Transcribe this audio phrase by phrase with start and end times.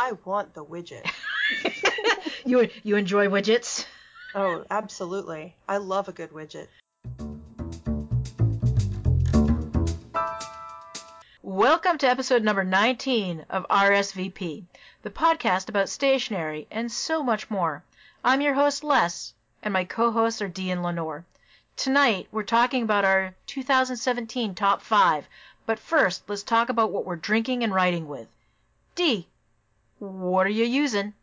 [0.00, 1.04] I want the widget.
[2.46, 3.84] you you enjoy widgets?
[4.32, 5.56] Oh, absolutely.
[5.68, 6.68] I love a good widget.
[11.42, 14.66] Welcome to episode number 19 of RSVP,
[15.02, 17.82] the podcast about stationery and so much more.
[18.22, 19.34] I'm your host, Les,
[19.64, 21.24] and my co hosts are Dee and Lenore.
[21.74, 25.26] Tonight, we're talking about our 2017 top five,
[25.66, 28.28] but first, let's talk about what we're drinking and writing with.
[28.94, 29.26] Dee,
[29.98, 31.14] what are you using?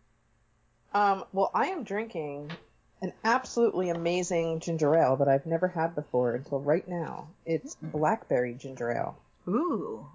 [0.93, 2.51] Um, well, I am drinking
[3.01, 7.27] an absolutely amazing ginger ale that I've never had before until right now.
[7.45, 9.17] It's blackberry ginger ale.
[9.47, 10.07] Ooh.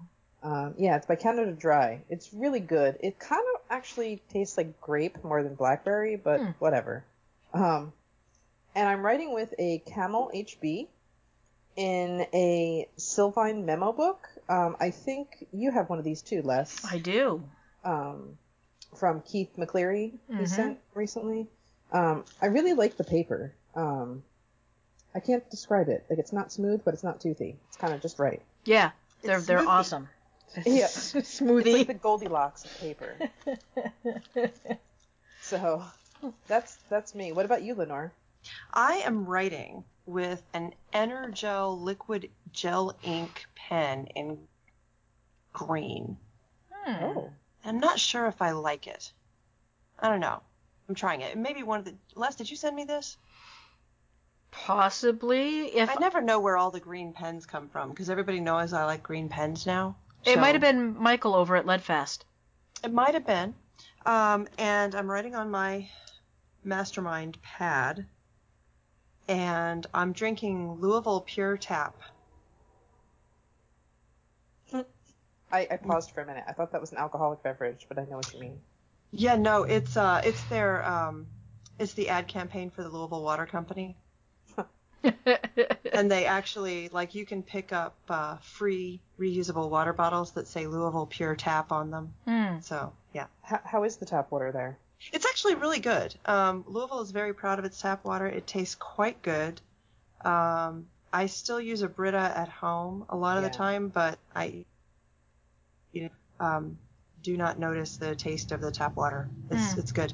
[0.43, 2.01] Um, yeah, it's by Canada Dry.
[2.09, 2.97] It's really good.
[3.01, 6.49] It kind of actually tastes like grape more than blackberry, but Hmm.
[6.57, 7.03] whatever.
[7.53, 7.93] Um,
[8.73, 10.87] and I'm writing with a Camel HB
[11.75, 14.27] in a Sylvine memo book.
[14.49, 16.83] Um, I think you have one of these too, Les.
[16.91, 17.43] I do.
[17.83, 18.37] um,
[18.95, 20.39] from Keith McCleary Mhm.
[20.39, 21.47] he sent recently.
[21.91, 23.53] Um, I really like the paper.
[23.75, 24.23] Um,
[25.15, 26.05] I can't describe it.
[26.09, 27.57] Like it's not smooth, but it's not toothy.
[27.67, 28.41] It's kind of just right.
[28.65, 29.67] Yeah, they're It's they're smoothie.
[29.67, 30.09] awesome.
[30.65, 30.85] Yeah.
[30.87, 31.65] Smoothie.
[31.65, 33.15] It's like the Goldilocks of paper.
[35.41, 35.83] so
[36.47, 37.31] that's that's me.
[37.31, 38.11] What about you, Lenore?
[38.73, 44.47] I am writing with an Energel liquid gel ink pen in
[45.53, 46.17] green.
[46.71, 47.03] Hmm.
[47.03, 47.29] Oh,
[47.63, 49.11] I'm not sure if I like it.
[49.99, 50.41] I don't know.
[50.89, 51.37] I'm trying it.
[51.37, 53.17] Maybe one of the Les, did you send me this?
[54.51, 58.73] Possibly, if I never know where all the green pens come from because everybody knows
[58.73, 59.95] I like green pens now.
[60.25, 62.25] it So- might have been Michael over at Leadfast.
[62.83, 63.53] It might have been.
[64.05, 65.87] Um, and I'm writing on my
[66.63, 68.05] mastermind pad.
[69.27, 71.95] And I'm drinking Louisville Pure Tap.
[75.51, 76.43] I, I paused for a minute.
[76.47, 78.59] I thought that was an alcoholic beverage, but I know what you mean.
[79.11, 81.27] Yeah, no, it's uh, it's their um,
[81.79, 83.95] it's the ad campaign for the Louisville Water Company,
[85.93, 90.67] and they actually like you can pick up uh, free reusable water bottles that say
[90.67, 92.13] Louisville Pure Tap on them.
[92.25, 92.59] Hmm.
[92.61, 94.77] So yeah, How, how is the tap water there?
[95.11, 96.13] it's actually really good.
[96.25, 98.27] Um, Louisville is very proud of its tap water.
[98.27, 99.59] It tastes quite good.
[100.23, 103.49] Um, I still use a Brita at home a lot of Yeah.
[103.49, 104.63] the time, but I you know,
[106.41, 106.77] um,
[107.23, 109.29] do not notice the taste of the tap water.
[109.49, 109.79] It's Hmm.
[109.79, 110.11] it's good.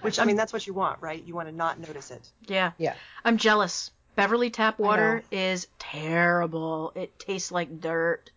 [0.00, 1.22] Which I mean, that's what you want, right?
[1.24, 2.28] You want to not notice it.
[2.46, 2.72] Yeah.
[2.78, 2.94] Yeah.
[3.24, 3.90] I'm jealous.
[4.14, 6.92] Beverly tap water is terrible.
[6.94, 8.30] It tastes like dirt.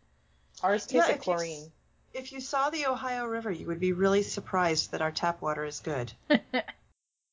[0.61, 1.71] Ours tastes Yeah, like if you chlorine.
[2.13, 5.63] If you saw the Ohio River, you would be really surprised that our tap water
[5.65, 6.11] is good.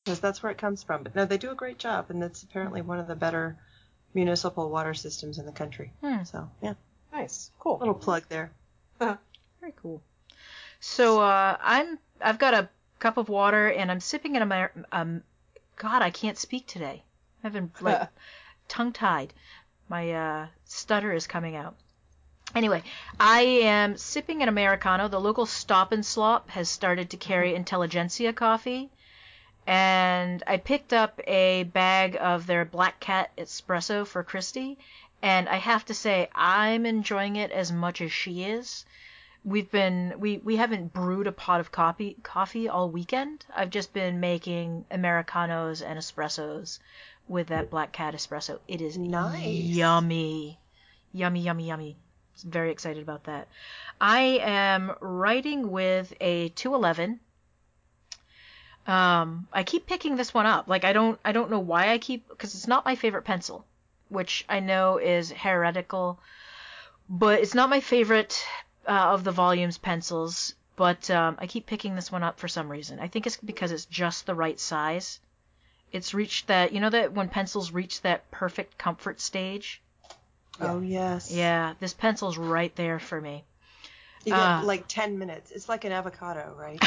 [0.05, 1.03] Because that's where it comes from.
[1.03, 3.57] But no, they do a great job, and it's apparently one of the better
[4.13, 5.91] municipal water systems in the country.
[6.01, 6.23] Hmm.
[6.23, 6.75] So yeah,
[7.11, 7.51] Nice.
[7.59, 7.77] Cool.
[7.79, 8.51] little plug there.
[9.67, 10.01] Very cool.
[10.79, 12.69] So uh, I'm I've got a
[12.99, 15.23] cup of water and I'm sipping an Amer- um
[15.75, 17.03] God I can't speak today.
[17.43, 18.07] I've been like
[18.69, 19.33] tongue tied.
[19.89, 21.75] My uh, stutter is coming out.
[22.55, 22.81] Anyway,
[23.19, 25.09] I am sipping an Americano.
[25.09, 28.89] The local Stop and Slop has started to carry Intelligentsia coffee.
[29.65, 34.77] And I picked up a bag of their Black Cat espresso for Christy.
[35.21, 38.85] And I have to say, I'm enjoying it as much as she is.
[39.45, 43.45] We've been we we haven't brewed a pot of coffee coffee all weekend.
[43.55, 46.79] I've just been making americanos and espressos
[47.27, 48.59] with that Black Cat espresso.
[48.67, 49.45] It is Nice.
[49.45, 50.59] yummy,
[51.13, 51.97] yummy, yummy, yummy.
[52.43, 53.47] I'm very excited about that.
[54.01, 57.19] I am writing with a 211.
[58.85, 60.67] Um, I keep picking this one up.
[60.67, 63.65] Like I don't I don't know why I keep because it's not my favorite pencil,
[64.09, 66.19] which I know is heretical,
[67.09, 68.41] but it's not my favorite
[68.87, 70.55] uh, of the volumes pencils.
[70.75, 72.99] But um, I keep picking this one up for some reason.
[72.99, 75.19] I think it's because it's just the right size.
[75.91, 79.81] It's reached that you know that when pencils reach that perfect comfort stage.
[80.61, 81.31] Oh yes.
[81.31, 83.43] Yeah, this pencil's right there for me.
[84.25, 84.61] You get Ah.
[84.63, 85.51] like ten minutes.
[85.51, 86.79] It's like an avocado, right?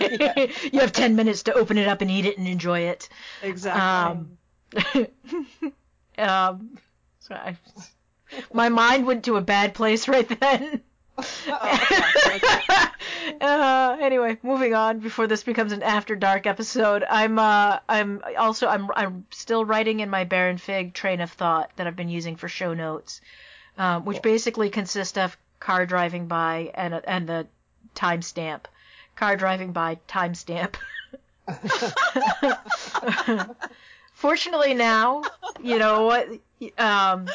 [0.72, 3.08] you have 10 minutes to open it up and eat it and enjoy it.
[3.42, 3.82] exactly.
[3.82, 5.06] Um,
[6.18, 6.78] um,
[7.20, 7.56] so I,
[8.52, 10.82] my mind went to a bad place right then.
[13.40, 17.04] uh, anyway, moving on before this becomes an after dark episode.
[17.08, 21.70] I'm uh, I'm also I'm I'm still writing in my Baron Fig train of thought
[21.76, 23.20] that I've been using for show notes,
[23.76, 27.46] um, which basically consist of car driving by and and the
[27.94, 28.62] timestamp,
[29.14, 30.76] car driving by timestamp.
[34.14, 35.22] Fortunately now,
[35.60, 36.28] you know what?
[36.78, 37.28] Um,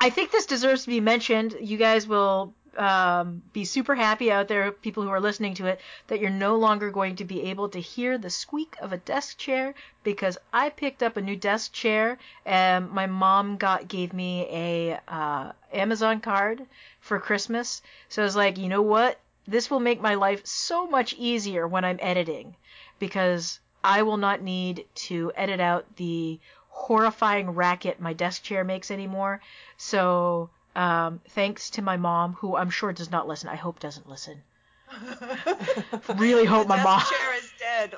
[0.00, 1.54] I think this deserves to be mentioned.
[1.60, 5.80] You guys will um, be super happy out there, people who are listening to it,
[6.06, 9.38] that you're no longer going to be able to hear the squeak of a desk
[9.38, 9.74] chair
[10.04, 15.00] because I picked up a new desk chair and my mom got gave me a
[15.08, 16.66] uh, Amazon card
[17.00, 17.82] for Christmas.
[18.08, 19.18] So I was like, you know what?
[19.46, 22.54] This will make my life so much easier when I'm editing
[22.98, 26.38] because I will not need to edit out the
[26.68, 29.40] horrifying racket my desk chair makes anymore.
[29.76, 33.48] So um, thanks to my mom, who I'm sure does not listen.
[33.48, 34.42] I hope doesn't listen.
[36.16, 36.98] really hope my mom.
[37.00, 37.94] desk chair is dead.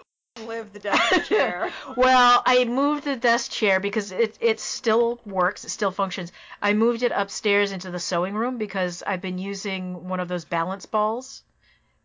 [0.46, 1.70] Live the desk chair.
[1.96, 6.32] well, I moved the desk chair because it it still works, it still functions.
[6.60, 10.44] I moved it upstairs into the sewing room because I've been using one of those
[10.44, 11.42] balance balls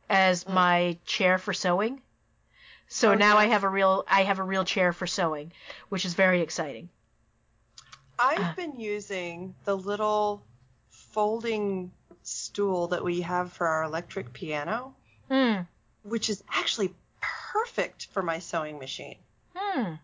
[0.10, 0.54] as Mm.
[0.54, 2.01] my chair for sewing.
[2.88, 5.51] So Oh, now I have a real I have a real chair for sewing,
[5.89, 6.89] which is very exciting.
[8.19, 10.44] I've been using the little
[11.11, 11.91] folding
[12.23, 14.95] stool that we have for our electric piano,
[15.29, 15.61] Hmm.
[16.03, 19.17] which is actually perfect for my sewing machine.
[19.56, 19.95] Hmm.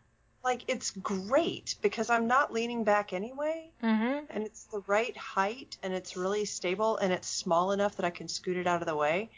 [0.43, 4.25] Like it's great because I'm not leaning back anyway, Mhm.
[4.29, 8.11] and it's the right height and it's really stable and it's small enough that I
[8.11, 9.29] can scoot it out of the way,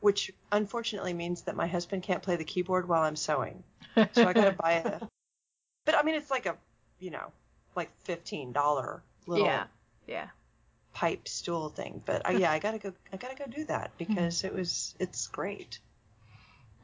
[0.00, 3.62] which unfortunately means that my husband can't play the keyboard while I'm sewing.
[4.12, 5.08] So I gotta buy a.
[5.84, 6.56] But I mean, it's like a,
[6.98, 7.30] you know,
[7.76, 9.66] like fifteen dollar little Yeah.
[10.08, 10.28] Yeah.
[10.96, 12.02] Pipe stool thing.
[12.06, 12.92] But uh, yeah, I gotta go.
[13.12, 14.94] I gotta go do that because it was.
[14.98, 15.78] It's great.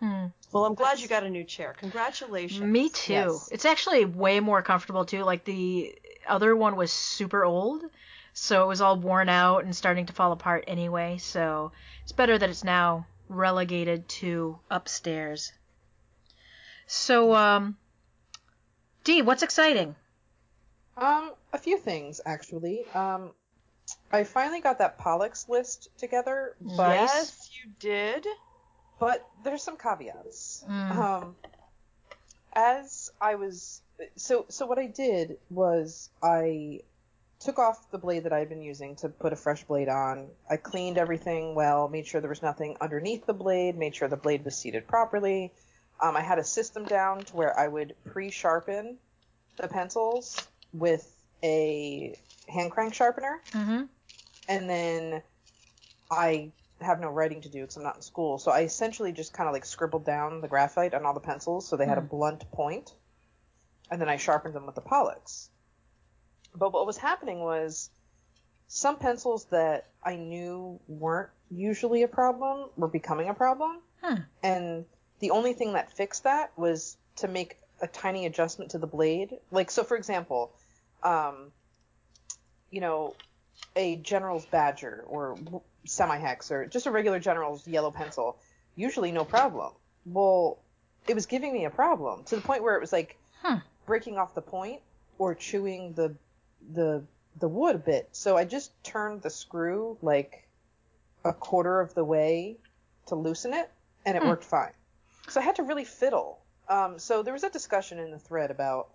[0.00, 0.26] Hmm.
[0.53, 1.75] Well, I'm glad you got a new chair.
[1.79, 2.61] Congratulations.
[2.61, 3.12] Me too.
[3.12, 3.49] Yes.
[3.50, 5.23] It's actually way more comfortable too.
[5.25, 5.94] Like the
[6.29, 7.82] other one was super old,
[8.35, 11.17] so it was all worn out and starting to fall apart anyway.
[11.19, 11.73] So
[12.03, 15.53] it's better that it's now relegated to upstairs.
[16.87, 17.79] So, um,
[19.05, 19.94] Dee, what's exciting?
[20.99, 22.85] Um, a few things actually.
[22.93, 23.31] Um,
[24.11, 28.27] I finally got that Pollux list together, but Yes, you did.
[28.99, 30.65] but there's some caveats.
[30.69, 30.97] Mm.
[30.97, 31.37] Um,
[32.53, 33.81] as I was
[34.17, 36.81] so so what I did was I
[37.41, 40.29] took off the blade that I had been using to put a fresh blade on.
[40.49, 44.17] I cleaned everything well, made sure there was nothing underneath the blade, made sure the
[44.17, 45.53] blade was seated properly.
[46.00, 48.99] Um, I had a system down to where I would pre-sharpen
[49.56, 50.37] the pencils
[50.73, 51.12] with
[51.43, 52.17] a
[52.49, 53.83] hand crank sharpener Mm-hmm.
[54.49, 55.23] and then
[56.11, 58.39] I have no writing to do because I'm not in school.
[58.39, 61.69] So I essentially just kind of like scribbled down the graphite on all the pencils
[61.69, 62.09] so they had a Hmm.
[62.09, 62.93] blunt point,
[63.91, 65.49] and then I sharpened them with the Pollux.
[66.55, 67.89] But what was happening was
[68.67, 74.23] some pencils that I knew weren't usually a problem were becoming a problem, Hmm.
[74.43, 74.85] and
[75.21, 79.39] the only thing that fixed that was to make a tiny adjustment to the blade.
[79.50, 80.53] Like so, for example,
[81.05, 81.53] um,
[82.73, 83.15] you know,
[83.77, 85.39] a General's Badger or
[85.85, 88.39] semi hex or just a regular General's yellow pencil,
[88.75, 89.73] usually no problem.
[90.05, 90.59] Well,
[91.07, 93.59] it was giving me a problem to the point where it was like Hmm.
[93.87, 94.81] breaking off the point
[95.19, 96.15] or chewing the
[96.73, 97.05] the
[97.39, 98.09] the wood a bit.
[98.13, 100.47] So I just turned the screw like
[101.25, 102.57] a quarter of the way
[103.07, 103.71] to loosen it,
[104.05, 104.29] and it Hmm.
[104.29, 104.73] worked fine.
[105.29, 106.39] So I had to really fiddle.
[106.69, 108.89] Um, so there was a discussion in the thread about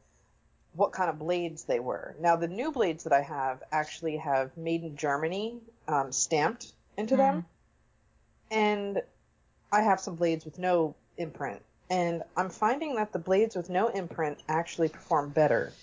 [0.78, 2.16] what kind of blades they were.
[2.22, 7.16] Now the new blades that I have actually have made in Germany um, stamped into
[7.16, 7.18] Hmm.
[7.18, 7.46] them,
[8.52, 9.02] and
[9.72, 11.64] I have some blades with no imprint.
[11.90, 15.74] And I'm finding that the blades with no imprint actually perform better.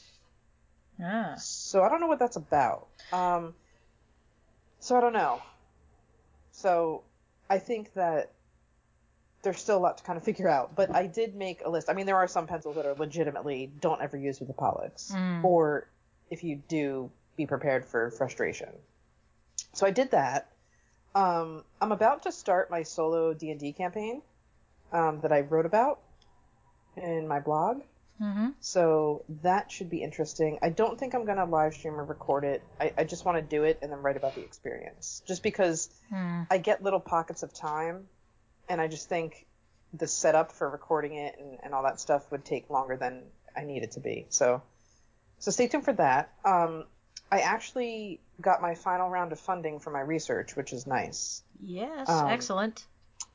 [1.01, 1.37] Ah.
[1.37, 2.89] So I don't know what that's about.
[3.13, 3.55] Um,
[4.81, 5.43] so I don't know.
[6.53, 7.05] So
[7.51, 8.34] I think that
[9.45, 10.75] there's still a lot to kind of figure out.
[10.75, 11.89] But I did make a list.
[11.89, 15.13] I mean, there are some pencils that are legitimately don't ever use with the Pollux,
[15.15, 15.45] Mm.
[15.45, 15.89] or
[16.31, 18.71] if you do, be prepared for frustration.
[19.73, 20.51] So I did that.
[21.15, 24.23] Um, I'm about to start my solo D&D campaign
[24.93, 26.01] um, that I wrote about
[26.97, 27.83] in my blog.
[28.21, 28.51] Mm-hmm.
[28.61, 30.59] So that should be interesting.
[30.63, 32.63] I don't think I'm going to live stream or record it.
[32.81, 35.23] I, I just want to do it and then write about the experience.
[35.27, 36.47] Just because Mm.
[36.51, 38.07] I get little pockets of time,
[38.69, 39.47] and I just think
[39.93, 43.23] the setup for recording it and, and all that stuff would take longer than
[43.57, 44.27] I need it to be.
[44.29, 44.63] So,
[45.39, 46.33] so stay tuned for that.
[46.45, 46.85] Um,
[47.31, 51.43] I actually got my final round of funding for my research, which is nice.
[51.61, 52.09] Yes.
[52.09, 52.87] Um, excellent.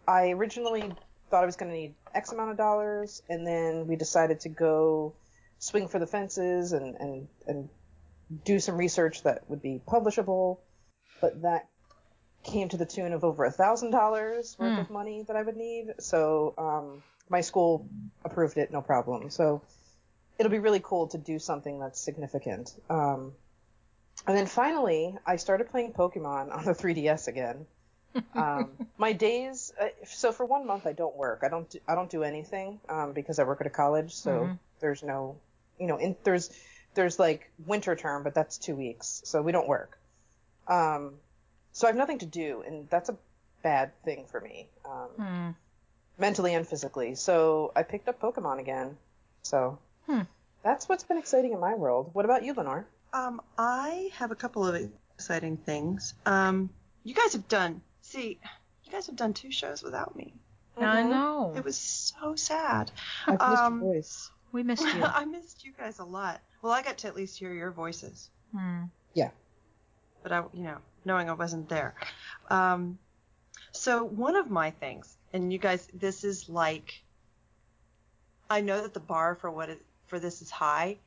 [0.07, 0.91] I originally
[1.29, 4.49] thought I was going to need X amount of dollars, and then we decided to
[4.49, 5.13] go
[5.59, 7.69] swing for the fences and, and, and
[8.45, 10.57] do some research that would be publishable.
[11.21, 11.68] But that
[12.51, 14.81] came to the tune of over a thousand dollars worth Hmm.
[14.83, 15.93] of money that I would need.
[15.99, 17.87] So um, my school
[18.25, 19.29] approved it, no problem.
[19.29, 19.61] So
[20.39, 22.71] it'll be really cool to do something that's significant.
[22.89, 23.33] Um,
[24.27, 27.65] and then finally, I started playing Pokemon on the 3DS again.
[28.35, 29.71] um, my days.
[29.79, 31.41] Uh, so for one month, I don't work.
[31.43, 31.69] I don't.
[31.69, 34.13] Do, I don't do anything um, because I work at a college.
[34.15, 34.59] So Mhm.
[34.81, 35.37] there's no,
[35.79, 36.49] you know, in, there's
[36.95, 39.21] there's like winter term, but that's two weeks.
[39.25, 39.97] So we don't work.
[40.67, 41.15] Um,
[41.71, 43.17] so I have nothing to do, and that's a
[43.63, 45.49] bad thing for me, um, Hmm.
[46.17, 47.15] mentally and physically.
[47.15, 48.97] So I picked up Pokemon again.
[49.43, 50.21] So Hmm.
[50.63, 52.09] that's what's been exciting in my world.
[52.13, 52.87] What about you, Lenore?
[53.13, 54.75] Um, I have a couple of
[55.15, 56.13] exciting things.
[56.25, 56.69] Um,
[57.03, 57.81] you guys have done.
[58.01, 58.39] See,
[58.83, 60.33] you guys have done two shows without me.
[60.77, 61.09] I Mhm.
[61.09, 61.53] know.
[61.55, 62.91] It was so sad.
[63.27, 64.31] I've missed Um, your voice.
[64.51, 65.03] We missed you.
[65.13, 66.41] I missed you guys a lot.
[66.61, 68.85] Well, I got to at least hear your voices, Hmm.
[69.13, 69.31] Yeah.
[70.23, 71.95] But I, you know, knowing I wasn't there.
[72.49, 72.97] Um,
[73.71, 77.01] so one of my things, and you guys, this is like,
[78.49, 80.97] I know that the bar for what it, for this is high,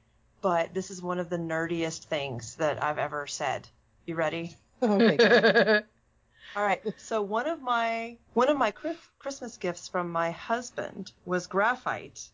[0.40, 3.68] but this is one of the nerdiest things that I've ever said.
[4.06, 4.56] You ready?
[4.82, 5.82] okay.
[6.56, 6.82] All right.
[6.98, 8.72] So one of my one of my
[9.18, 12.28] Christmas gifts from my husband was graphite,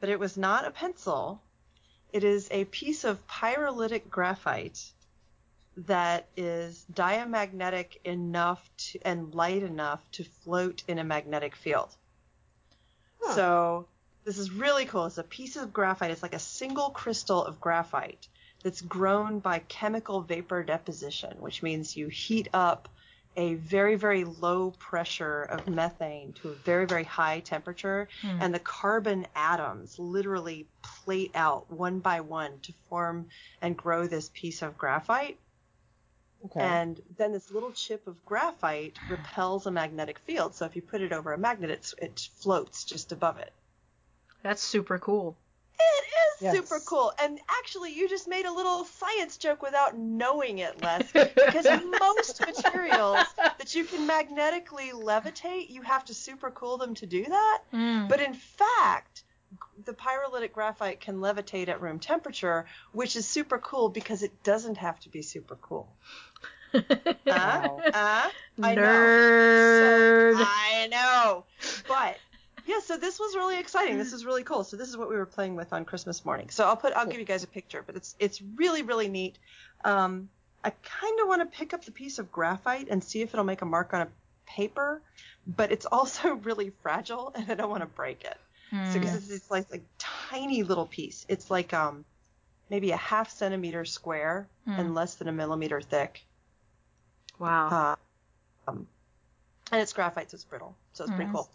[0.00, 1.40] but it was not a pencil.
[2.12, 4.92] It is a piece of pyrolytic graphite
[5.86, 11.88] that is diamagnetic enough to, and light enough to float in a magnetic field.
[13.22, 13.34] Huh.
[13.34, 13.86] So
[14.24, 15.06] this is really cool.
[15.06, 16.10] It's a piece of graphite.
[16.10, 18.26] It's like a single crystal of graphite
[18.62, 22.88] that's grown by chemical vapor deposition, which means you heat up
[23.36, 28.38] a very, very low pressure of methane to a very, very high temperature, Hmm.
[28.40, 33.28] and the carbon atoms literally plate out one by one to form
[33.62, 35.38] and grow this piece of graphite.
[36.46, 36.60] Okay.
[36.60, 40.54] And then this little chip of graphite repels a magnetic field.
[40.54, 43.52] So if you put it over a magnet, it's, it floats just above it.
[44.42, 45.36] That's super cool.
[45.78, 46.54] It is Yes.
[46.54, 47.12] super cool.
[47.20, 51.12] And actually, you just made a little science joke without knowing it, Les.
[51.34, 51.66] Because
[51.98, 53.26] most materials
[53.58, 57.62] that you can magnetically levitate, you have to super cool them to do that.
[57.72, 58.06] Hmm.
[58.06, 59.24] But in fact,
[59.84, 64.76] the pyrolytic graphite can levitate at room temperature, which is super cool because it doesn't
[64.76, 65.88] have to be super cool.
[67.26, 68.30] Uh, uh,
[68.62, 70.34] I know.
[70.36, 71.44] So, I know.
[71.86, 72.16] But
[72.66, 73.98] yeah, so this was really exciting.
[73.98, 74.64] This is really cool.
[74.64, 76.48] So this is what we were playing with on Christmas morning.
[76.50, 79.36] So I'll put I'll give you guys a picture, but it's it's really really neat.
[79.84, 80.28] Um,
[80.64, 83.44] I kind of want to pick up the piece of graphite and see if it'll
[83.44, 84.08] make a mark on a
[84.46, 85.00] paper,
[85.46, 88.36] but it's also really fragile and I don't want to break it.
[88.70, 88.92] Hmm.
[88.92, 91.24] So because it's this like, like tiny little piece.
[91.28, 92.04] It's like um
[92.70, 94.72] maybe a half centimeter square Hmm.
[94.72, 96.24] and less than a millimeter thick.
[97.38, 97.68] Wow.
[97.68, 98.86] Uh, um,
[99.70, 100.74] and it's graphite, so it's brittle.
[100.92, 101.48] So it's pretty cool.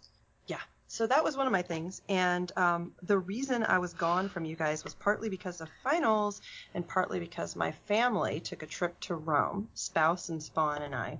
[0.46, 0.60] Yeah.
[0.88, 2.00] So that was one of my things.
[2.08, 6.40] And um, the reason I was gone from you guys was partly because of finals
[6.74, 9.68] and partly because my family took a trip to Rome.
[9.74, 11.18] Spouse and Spawn and I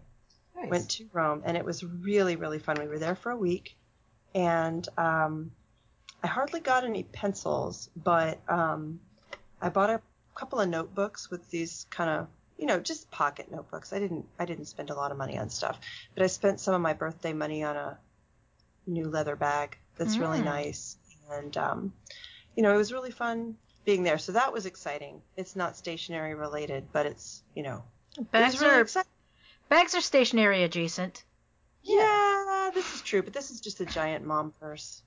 [0.56, 0.70] nice.
[0.70, 2.76] went to Rome, and it was really, really fun.
[2.78, 3.76] We were there for a week,
[4.34, 5.50] and um,
[6.22, 9.00] I hardly got any pencils, but um,
[9.60, 10.00] I bought a
[10.34, 13.92] couple of notebooks with these kind of, you know, just pocket notebooks.
[13.92, 15.78] I didn't, I didn't spend a lot of money on stuff,
[16.14, 17.98] but I spent some of my birthday money on a
[18.86, 20.44] new leather bag that's really Mm.
[20.44, 20.96] nice,
[21.30, 21.92] and um,
[22.56, 24.18] you know, it was really fun being there.
[24.18, 25.20] So that was exciting.
[25.36, 27.82] It's not stationary related, but it's, you know,
[28.30, 29.10] Bags really are exciting.
[29.68, 31.24] bags are stationary adjacent.
[31.82, 35.02] Yeah, this is true, but this is just a giant mom purse.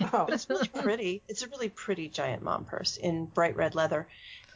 [0.00, 0.24] Oh.
[0.26, 1.22] But it's really pretty.
[1.28, 4.08] It's a really pretty giant mom purse in bright red leather.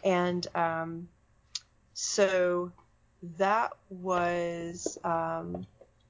[0.02, 1.08] And um,
[2.02, 2.72] so
[3.36, 5.66] that was, um,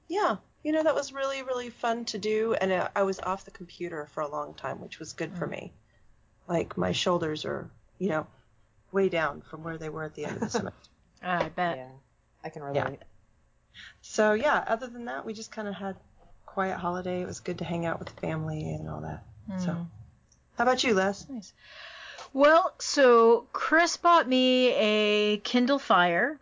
[0.07, 2.53] yeah, you know, that was really, really fun to do.
[2.53, 5.45] And I, I was off the computer for a long time, which was good for
[5.45, 5.73] me.
[6.47, 7.69] Like my shoulders are,
[7.99, 8.25] you know,
[8.93, 10.89] way down from where they were at the end of the semester.
[11.21, 11.77] I bet.
[11.77, 11.89] yeah,
[12.43, 12.75] I can relate.
[12.75, 12.95] Yeah.
[14.01, 15.97] So yeah, other than that, we just kind of had
[16.45, 17.21] quiet holiday.
[17.21, 19.23] It was good to hang out with the family and all that.
[19.59, 19.83] So, Hmm.
[20.57, 21.27] how about you, Les?
[21.27, 21.51] Nice.
[22.33, 26.39] Well, so Chris bought me a Kindle Fire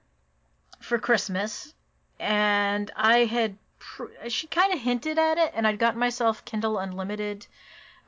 [0.79, 1.73] for Christmas,
[2.19, 6.77] and I had pr- she kind of hinted at it, and I'd gotten myself Kindle
[6.77, 7.47] Unlimited,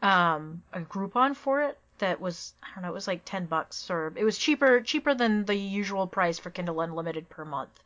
[0.02, 3.90] um, a Groupon for it that was I don't know, it was like ten bucks
[3.90, 7.80] or it was cheaper cheaper than the usual price for Kindle Unlimited per month.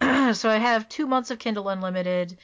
[0.36, 2.36] so I have two months of Kindle Unlimited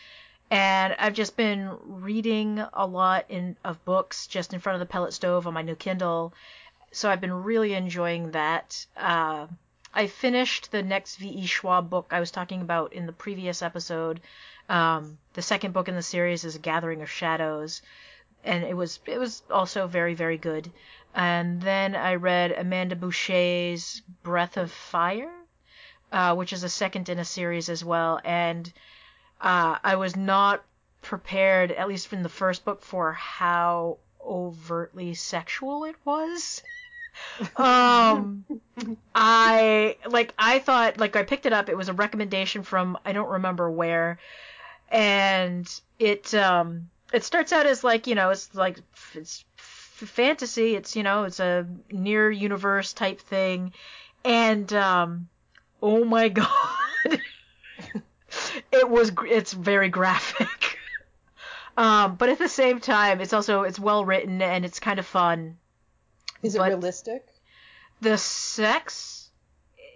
[0.51, 4.93] and I've just been reading a lot in of books just in front of the
[4.93, 6.33] pellet stove on my new Kindle.
[6.93, 8.85] So I've been really enjoying that.
[8.97, 9.47] Uh,
[9.95, 11.47] I finished the next V.E.
[11.47, 14.21] Schwab book I was talking about in the previous episode.
[14.69, 17.83] Um, the second book in the series is Gathering of Shadows,
[18.43, 20.73] and it was it was also very very good.
[21.15, 25.33] And then I read Amanda Bouchet's Breath of Fire,
[26.11, 28.73] uh, which is a second in a series as well, and
[29.41, 30.65] uh, I was not
[31.03, 36.63] prepared, at least from the first book, for how overtly sexual it was.
[37.57, 38.45] um,
[39.15, 41.69] I like I thought like I picked it up.
[41.69, 44.19] It was a recommendation from I don't remember where,
[44.89, 48.79] and it um it starts out as like you know it's like
[49.15, 50.75] it's fantasy.
[50.77, 53.73] It's you know it's a near universe type thing,
[54.25, 55.29] and um
[55.83, 57.21] oh my god,
[58.73, 60.79] it was it's very graphic.
[61.77, 65.07] um, but at the same time, it's also it's well written and it's kind of
[65.07, 65.57] fun.
[66.43, 67.27] Is it realistic?
[68.01, 69.31] The sex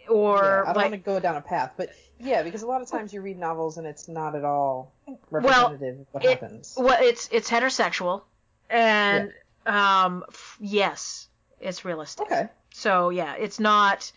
[0.08, 2.66] or yeah, I don't like want to go down a path, but yeah, because a
[2.66, 4.92] lot of times you read novels and it's not at all
[5.30, 6.74] representative of what it- happens.
[6.76, 8.22] well, it's it's heterosexual,
[8.68, 9.32] and
[9.66, 11.28] um f- yes,
[11.60, 12.26] it's realistic.
[12.26, 14.12] Okay, So yeah, it's not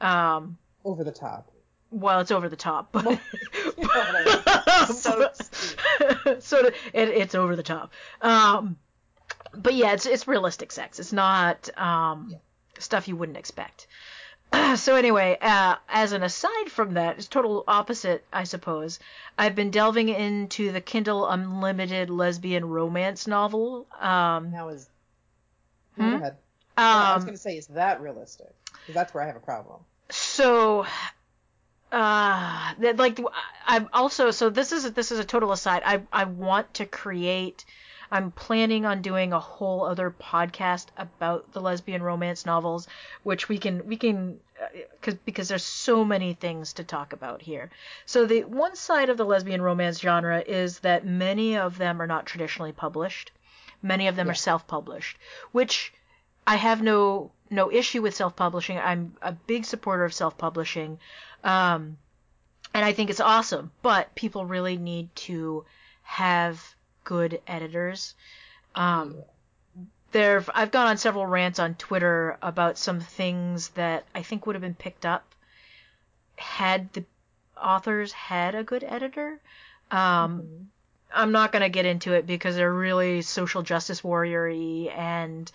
[0.00, 1.48] um over the top.
[1.92, 3.04] well, it's over the top, but
[4.88, 5.30] So
[6.40, 7.92] so it, it's over the top.
[8.20, 8.76] Um,
[9.54, 10.98] but yeah, it's it's realistic sex.
[10.98, 12.34] It's not um
[12.78, 13.86] stuff you wouldn't expect.
[14.76, 18.98] so anyway, uh, as an aside from that, it's total opposite, I suppose.
[19.36, 23.86] I've been delving into the Kindle Unlimited lesbian romance novel.
[24.00, 24.88] Um, Now is
[25.96, 26.10] Hmm?
[26.10, 26.36] go ahead.
[26.76, 28.54] I was um, going to say, is that realistic?
[28.86, 29.80] 'Cause that's where I have a problem.
[30.10, 30.86] so
[31.90, 33.18] uh like
[33.66, 37.64] i'm also so this is this is a total aside i i want to create
[38.10, 42.86] i'm planning on doing a whole other podcast about the lesbian romance novels
[43.22, 44.38] which we can we can
[44.92, 47.70] because because there's so many things to talk about here
[48.06, 52.06] so the one side of the lesbian romance genre is that many of them are
[52.06, 53.30] not traditionally published
[53.82, 54.32] many of them Yeah.
[54.32, 55.16] are self-published
[55.52, 55.92] which
[56.46, 58.78] I have no no issue with self-publishing.
[58.78, 60.98] I'm a big supporter of self-publishing,
[61.44, 61.98] um,
[62.72, 63.70] and I think it's awesome.
[63.82, 65.66] But people really need to
[66.02, 66.74] have
[67.08, 68.14] good editors.
[68.74, 69.16] Um,
[70.12, 74.54] there, I've gone on several rants on Twitter about some things that I think would
[74.56, 75.24] have been picked up
[76.36, 77.04] had the
[77.56, 79.40] authors had a good editor.
[79.90, 80.68] Um,
[81.10, 85.50] I'm not going to get into it because they're really social justice warrior-y and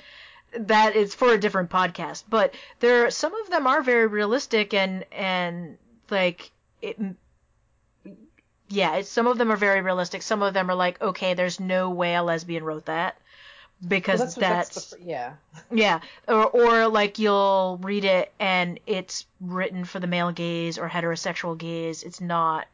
[0.58, 2.24] that is for a different podcast.
[2.28, 5.78] But there, some of them are very realistic and and
[6.10, 6.50] like
[6.82, 6.98] it.
[8.74, 10.24] Yeah, it's, some of them are very realistic.
[10.24, 13.16] Some of them are like, okay, there's no way a lesbian wrote that
[13.88, 15.34] because Well, that's, that's, that's the, yeah.
[15.72, 20.90] yeah, or or like you'll read it and it's written for the male gaze or
[20.90, 22.02] heterosexual gaze.
[22.02, 22.66] It's not.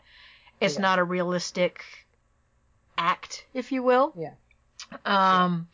[0.62, 0.82] It's Yeah.
[0.82, 1.84] not a realistic
[2.98, 4.14] act, if you will.
[4.16, 4.34] Yeah.
[5.06, 5.68] Um.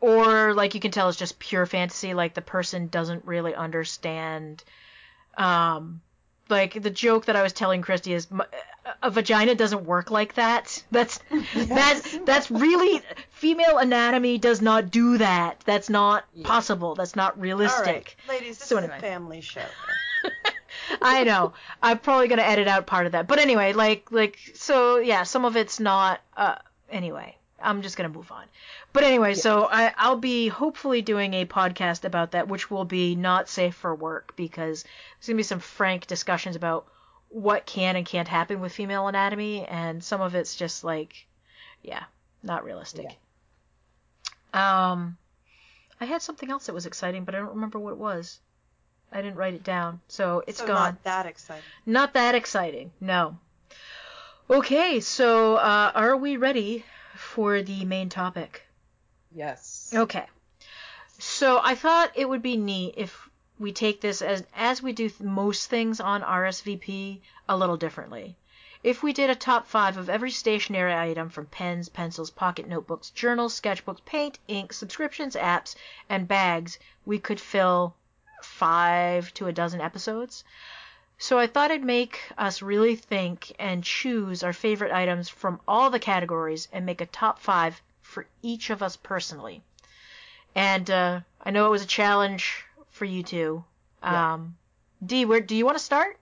[0.00, 2.14] Or like you can tell it's just pure fantasy.
[2.14, 4.64] Like the person doesn't really understand.
[5.36, 6.00] Um.
[6.48, 8.28] Like the joke that I was telling Christy is
[9.02, 10.82] a vagina doesn't work like that.
[10.90, 11.20] That's
[11.54, 15.60] that's that's really female anatomy does not do that.
[15.64, 16.46] That's not Yeah.
[16.46, 16.94] possible.
[16.94, 17.86] That's not realistic.
[17.86, 18.98] right, ladies, this So is anyway.
[18.98, 19.66] a family show.
[21.02, 21.52] I know.
[21.82, 23.26] I'm probably gonna edit out part of that.
[23.26, 26.56] But anyway, like like so yeah, some of it's not uh
[26.90, 27.36] anyway.
[27.62, 28.44] I'm just gonna move on.
[28.92, 33.14] But anyway, so I, I'll be hopefully doing a podcast about that, which will be
[33.16, 36.86] not safe for work because there's gonna be some frank discussions about
[37.34, 41.26] what can and can't happen with female anatomy, and some of it's just like,
[41.82, 42.04] yeah,
[42.44, 43.18] not realistic.
[44.52, 45.18] Um,
[46.00, 48.38] I had something else that was exciting, but I don't remember what it was.
[49.10, 50.76] I didn't write it down, so it's so gone.
[50.76, 51.64] not that exciting.
[51.84, 53.36] Not that exciting, no.
[54.48, 56.84] Okay, so uh, are we ready
[57.16, 58.62] for the main topic?
[59.34, 59.92] Yes.
[59.92, 60.26] Okay.
[61.18, 63.28] So I thought it would be neat if
[63.64, 68.36] we take this as as we do most things on RSVP a little differently.
[68.82, 73.08] If we did a top five of every stationery item from pens, pencils, pocket notebooks,
[73.08, 75.76] journals, sketchbooks, paint, ink, subscriptions, apps,
[76.10, 77.94] and bags, we could fill
[78.42, 80.44] five to a dozen episodes.
[81.16, 85.88] So I thought I'd make us really think and choose our favorite items from all
[85.88, 89.62] the categories and make a top five for each of us personally.
[90.54, 93.64] And uh, I know it was a challenge for you two.
[94.02, 94.34] Yeah.
[94.34, 94.56] Um,
[95.04, 96.16] D, where do you want to start?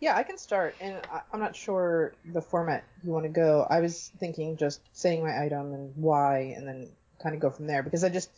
[0.00, 3.66] Yeah, I can start, and I, I'm not sure the format you want to go.
[3.68, 6.88] I was thinking just saying my item and why, and then
[7.22, 8.28] kind of go from there because I just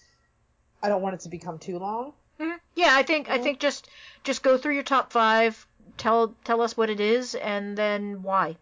[0.82, 2.12] I don't want it to become too long.
[2.38, 2.56] Mhm.
[2.76, 3.42] Yeah, I think I Mhm.
[3.42, 3.88] think just
[4.22, 5.66] just go through your top five.
[5.96, 8.56] Tell tell us what it is and then why.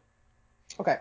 [0.80, 0.98] Okay.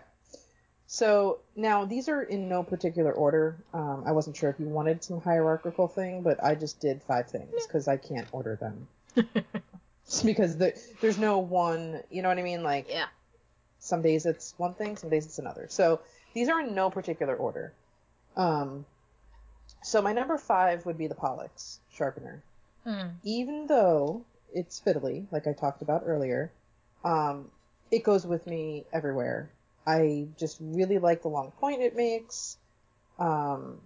[0.94, 3.56] So now these are in no particular order.
[3.72, 7.28] Um, I wasn't sure if you wanted some hierarchical thing, but I just did five
[7.28, 8.86] things because I can't order them.
[10.06, 12.62] Just because the, there's no one, you know what I mean?
[12.62, 13.06] Like, Yeah.
[13.80, 15.66] Some days it's one thing, some days it's another.
[15.68, 15.98] So
[16.32, 17.72] these are in no particular order.
[18.36, 18.86] Um,
[19.82, 22.40] so my number five would be the Pollux sharpener.
[22.84, 23.08] Hmm.
[23.24, 26.52] Even though it's fiddly, like I talked about earlier,
[27.02, 27.50] um,
[27.90, 29.50] it goes with me everywhere.
[29.86, 32.56] I just really like the long point it makes.
[33.18, 33.80] Um,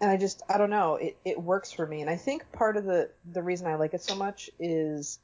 [0.00, 2.00] and I just, I don't know, it, it works for me.
[2.00, 5.20] And I think part of the, the reason I like it so much is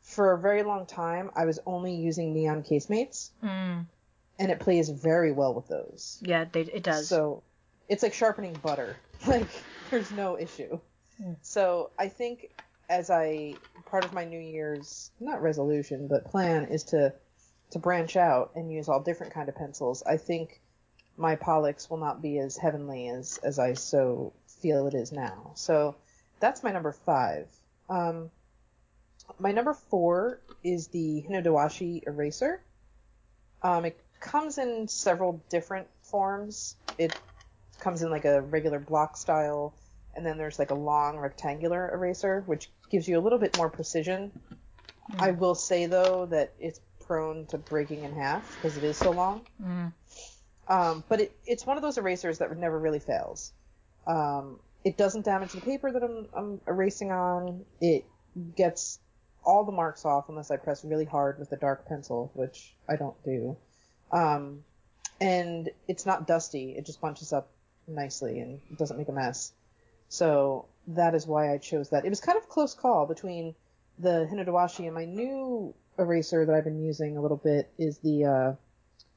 [0.00, 3.80] for a very long time, I was only using neon casemates Hmm.
[4.38, 6.18] and it plays very well with those.
[6.22, 7.08] Yeah, they, it does.
[7.08, 7.42] So
[7.88, 8.96] it's like sharpening butter.
[9.24, 9.46] Like
[9.90, 10.80] there's no issue.
[11.22, 11.36] Mm.
[11.42, 12.50] So I think
[12.88, 13.54] as I
[13.86, 17.14] part of my New Year's not resolution but plan is to
[17.72, 20.02] to branch out and use all different kind of pencils.
[20.04, 20.60] I think
[21.16, 25.52] my Pollux will not be as heavenly as as I so feel it is now.
[25.54, 25.96] So
[26.40, 27.48] that's my number five.
[27.88, 28.30] Um,
[29.38, 32.62] my number four is the Hinodewashi eraser.
[33.62, 36.76] Um, it comes in several different forms.
[36.98, 37.18] It
[37.80, 39.74] comes in like a regular block style,
[40.14, 43.70] and then there's like a long rectangular eraser, which gives you a little bit more
[43.70, 44.30] precision.
[45.18, 46.80] I will say though that it's
[47.12, 49.46] prone to breaking in half because it is so long.
[49.62, 49.86] Hmm.
[50.66, 53.52] Um, but it, it's one of those erasers that never really fails.
[54.06, 57.66] Um, it doesn't damage the paper that I'm, I'm erasing on.
[57.82, 58.06] It
[58.56, 58.98] gets
[59.44, 62.96] all the marks off unless I press really hard with a dark pencil, which I
[62.96, 63.58] don't do.
[64.10, 64.64] Um,
[65.20, 66.74] and it's not dusty.
[66.78, 67.50] It just bunches up
[67.86, 69.52] nicely and doesn't make a mess.
[70.08, 72.06] So that is why I chose that.
[72.06, 73.54] It was kind of a close call between
[73.98, 78.24] the Hinodewashi and my new eraser that I've been using a little bit is the
[78.24, 78.52] uh,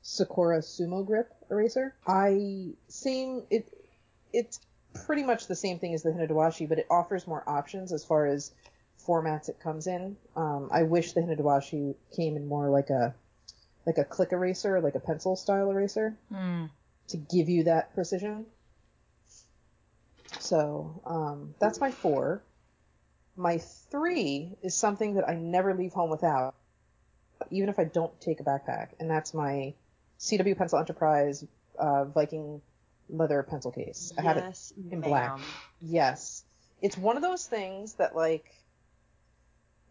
[0.02, 1.96] Sakura Sumo Grip eraser.
[2.06, 3.68] I same it
[4.34, 4.60] it's
[5.06, 8.26] pretty much the same thing as the Hinodewashi, but it offers more options as far
[8.26, 8.52] as
[9.06, 10.16] formats it comes in.
[10.36, 13.14] Um, I wish the Hinodewashi came in more like a
[13.86, 16.66] like a click eraser, like a pencil style eraser, Hmm.
[17.10, 18.46] to give you that precision.
[20.40, 22.42] So um, that's my four.
[23.38, 26.56] My three is something that I never leave home without,
[27.52, 29.74] even if I don't take a backpack, and that's my
[30.20, 31.46] CW Pencil Enterprise
[31.78, 32.62] uh, Viking
[33.10, 34.14] leather pencil case.
[34.18, 35.40] I have it yes, in black.
[35.82, 36.44] Yes.
[36.82, 38.46] It's one of those things that like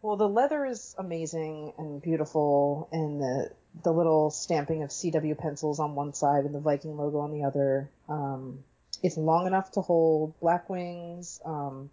[0.02, 3.50] well the leather is amazing and beautiful and the
[3.82, 7.44] the little stamping of CW pencils on one side and the Viking logo on the
[7.44, 7.88] other.
[8.08, 8.64] Um
[9.02, 11.40] it's long enough to hold Blackwings.
[11.46, 11.90] Um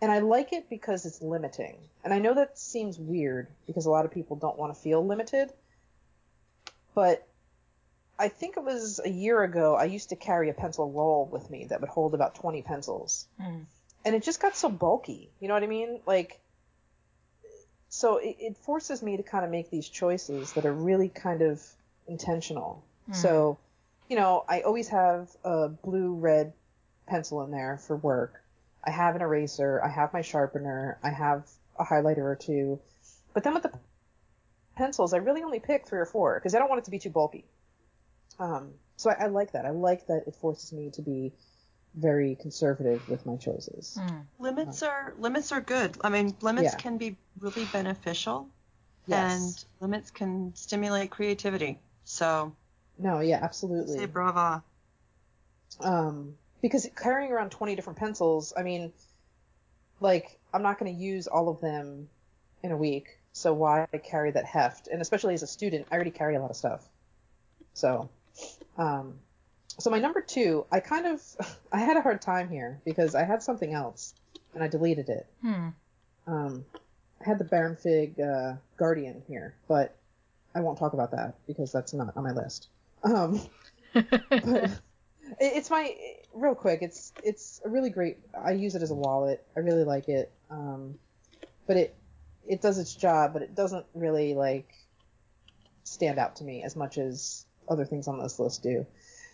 [0.00, 1.76] and I like it because it's limiting.
[2.04, 5.04] And I know that seems weird because a lot of people don't want to feel
[5.04, 5.52] limited.
[6.94, 7.26] But
[8.18, 11.50] I think it was a year ago I used to carry a pencil roll with
[11.50, 13.60] me that would hold about 20 pencils Hmm.
[14.04, 15.30] and it just got so bulky.
[15.40, 16.00] You know what I mean?
[16.06, 16.40] Like,
[17.88, 21.42] so it, it forces me to kind of make these choices that are really kind
[21.42, 21.62] of
[22.06, 22.82] intentional.
[23.12, 23.58] So,
[24.08, 26.52] you know, I always have a blue red
[27.06, 28.42] pencil in there for work.
[28.86, 29.82] I have an eraser.
[29.82, 30.98] I have my sharpener.
[31.02, 31.46] I have
[31.78, 32.80] a highlighter or two.
[33.34, 33.72] But then with the
[34.76, 36.98] pencils, I really only pick three or four because I don't want it to be
[36.98, 37.44] too bulky.
[38.38, 39.66] Um, so I, I like that.
[39.66, 41.32] I like that it forces me to be
[41.94, 43.98] very conservative with my choices.
[44.00, 44.20] Hmm.
[44.38, 45.96] Limits are limits are good.
[46.02, 46.78] I mean, limits Yeah.
[46.78, 48.48] can be really beneficial,
[49.06, 49.34] Yes.
[49.34, 51.78] and limits can stimulate creativity.
[52.04, 52.54] So
[52.98, 53.98] No, yeah, absolutely.
[53.98, 54.62] say brava.
[55.80, 58.92] Um, because carrying around 20 different pencils, I mean,
[60.00, 62.08] like, I'm not going to use all of them
[62.62, 64.88] in a week, so why carry that heft?
[64.88, 66.88] And especially as a student, I already carry a lot of stuff.
[67.74, 68.08] So,
[68.78, 69.14] um,
[69.78, 71.22] so my number two, I kind of,
[71.72, 74.14] I had a hard time here because I had something else
[74.54, 75.26] and I deleted it.
[75.42, 75.68] Hmm.
[76.26, 76.64] Um,
[77.20, 79.94] I had the Baron Fig uh, Guardian here, but
[80.54, 82.68] I won't talk about that because that's not on my list.
[83.04, 83.40] Um,
[83.92, 84.80] but
[85.40, 85.94] it's my
[86.34, 86.80] real quick.
[86.82, 88.18] It's it's a really great.
[88.38, 89.44] I use it as a wallet.
[89.56, 90.32] I really like it.
[90.50, 90.98] Um,
[91.66, 91.96] but it
[92.46, 94.68] it does its job, but it doesn't really like
[95.84, 98.86] stand out to me as much as other things on this list do.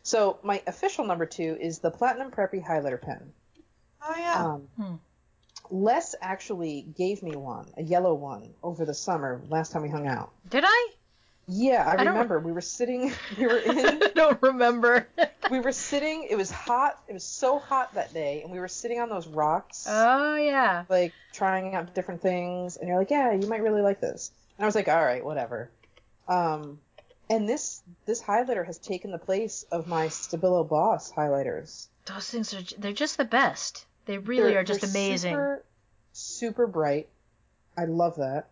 [0.02, 3.32] So my official number two is the Platinum Preppy Highlighter Pen.
[4.02, 4.44] Oh yeah.
[4.44, 4.94] Um, Hmm.
[5.70, 10.06] Les actually gave me one, a yellow one, over the summer last time we hung
[10.06, 10.32] out.
[10.50, 10.88] Did I?
[11.48, 12.38] Yeah, I, I don't- remember.
[12.38, 15.06] We were sitting, we were in, I don't remember.
[15.50, 16.26] we were sitting.
[16.30, 17.00] It was hot.
[17.08, 20.84] It was so hot that day, and we were sitting on those rocks, oh yeah.
[20.88, 22.76] like trying out different things.
[22.76, 24.30] And you're like, yeah, you might really like this.
[24.58, 25.70] And I was like, all right, whatever.
[26.28, 26.78] Um,
[27.28, 31.88] and this this highlighter has taken the place of my Stabilo Boss highlighters.
[32.06, 33.86] Those things are they're just the best.
[34.06, 35.32] They really They're- are just they're amazing.
[35.32, 35.64] Super,
[36.12, 37.08] super bright.
[37.76, 38.48] I love that.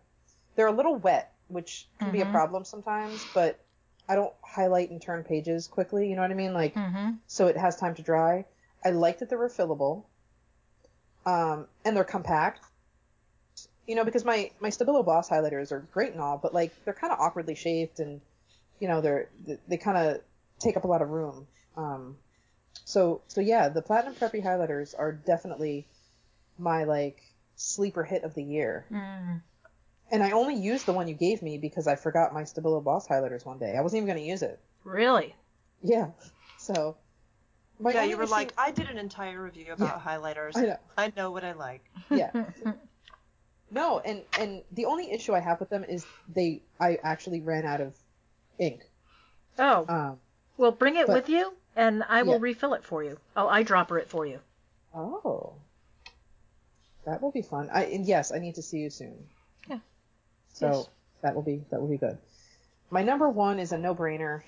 [0.55, 2.31] They're a little wet, which can be a Mhm.
[2.31, 3.59] problem sometimes, but
[4.07, 6.53] I don't highlight and turn pages quickly, you know what I mean?
[6.53, 7.11] Like Mm-hmm.
[7.27, 8.45] so it has time to dry.
[8.83, 10.03] I like that they're refillable.
[11.25, 12.61] Um, and they're compact.
[13.87, 16.93] You know, because my my Stabilo Boss highlighters are great and all, but like they're
[16.93, 18.21] kind of awkwardly shaped and
[18.79, 20.21] you know, they're they, they kind of
[20.59, 21.47] take up a lot of room.
[21.77, 22.17] Um,
[22.85, 25.87] so so yeah, the Platinum Preppy highlighters are definitely
[26.57, 27.21] my like
[27.55, 28.85] sleeper hit of the year.
[28.91, 29.41] Mm.
[30.11, 33.07] And I only used the one you gave me because I forgot my Stabilo Boss
[33.07, 33.75] highlighters one day.
[33.77, 34.59] I wasn't even going to use it.
[34.83, 35.35] Really?
[35.81, 36.07] Yeah.
[36.57, 36.97] So
[37.79, 40.57] my yeah, you were issue- like, I did an entire review about highlighters.
[40.57, 40.77] I know.
[40.97, 41.83] I know what I like.
[42.11, 42.29] Yeah.
[43.73, 47.65] No, and and the only issue I have with them is they I actually ran
[47.65, 47.95] out of
[48.59, 48.81] ink.
[49.57, 50.19] oh, Um.
[50.57, 52.39] well, bring it but- with you, and I will Yeah.
[52.41, 53.17] refill it for you.
[53.37, 54.39] Oh, I'll eyedropper it for you.
[54.93, 55.53] Oh.
[57.05, 57.69] That will be fun.
[57.71, 59.15] I and yes, I need to see you soon.
[60.53, 60.89] So Yes.
[61.21, 62.17] that will be that will be good.
[62.89, 64.41] My number one is a no-brainer.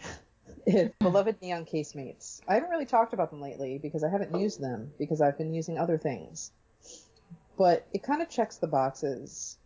[0.99, 2.41] Beloved neon casemates.
[2.47, 5.53] I haven't really talked about them lately because I haven't used them because I've been
[5.53, 6.51] using other things.
[7.57, 9.57] But it kind of checks the boxes.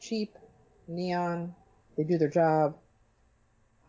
[0.00, 0.36] Cheap,
[0.88, 1.54] neon,
[1.96, 2.76] they do their job.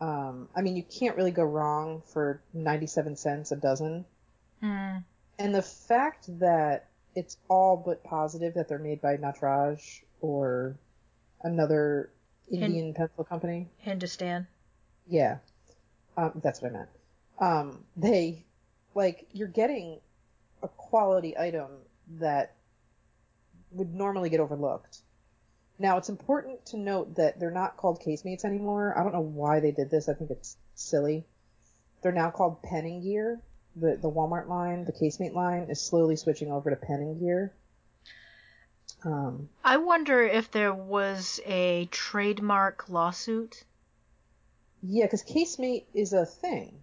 [0.02, 4.06] Um, I mean, you can't really go wrong for 97 cents a dozen.
[4.62, 5.04] Mm.
[5.40, 10.78] And the fact that it's all but positive that they're made by Nataraj or
[11.44, 12.10] another
[12.52, 13.68] Indian pencil company.
[13.78, 14.48] Hindustan.
[15.08, 15.38] Yeah.
[16.18, 16.90] Um, that's what I meant.
[17.40, 18.46] Um, they,
[18.96, 20.00] like, you're getting
[20.62, 21.70] a quality item
[22.20, 22.56] that
[23.72, 25.00] would normally get overlooked.
[25.80, 28.98] Now, it's important to note that they're not called casemates anymore.
[28.98, 30.08] I don't know why they did this.
[30.08, 31.26] I think it's silly.
[32.02, 33.42] They're now called Pen+Gear.
[33.76, 37.54] The, the Walmart line, the casemate line, is slowly switching over to Pen+Gear.
[39.06, 43.64] Um, I wonder if there was a trademark lawsuit.
[44.82, 46.80] yeah, because casemate is a thing.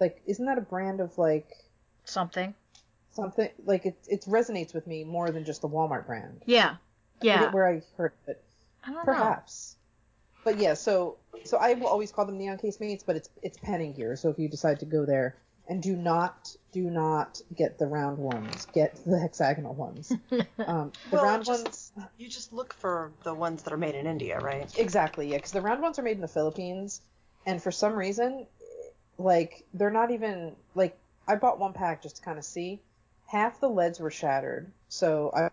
[0.00, 1.48] Like, isn't that a brand of, like,
[2.04, 2.54] Something.
[3.12, 6.42] something like it it resonates with me more than just the Walmart brand.
[6.46, 6.76] Yeah.
[7.20, 7.38] Yeah.
[7.38, 8.42] forget where I heard it.
[8.82, 9.04] I don't know.
[9.04, 9.76] Perhaps.
[10.44, 14.16] But yeah, so so I will always call them neon casemates, but it's it's Pen+Gear.
[14.16, 15.36] So if you decide to go there,
[15.68, 20.12] and do not do not get the round ones, get the hexagonal ones.
[20.58, 21.64] Um, the Well, round just-
[21.96, 24.72] ones, You just look for the ones that are made in India, right?
[24.78, 27.00] exactly, yeah, because the round ones are made in the Philippines,
[27.46, 28.46] and for some reason,
[29.18, 30.96] like they're not even like
[31.28, 32.80] I bought one pack just to kind of see.
[33.26, 35.50] Half the leads were shattered, so I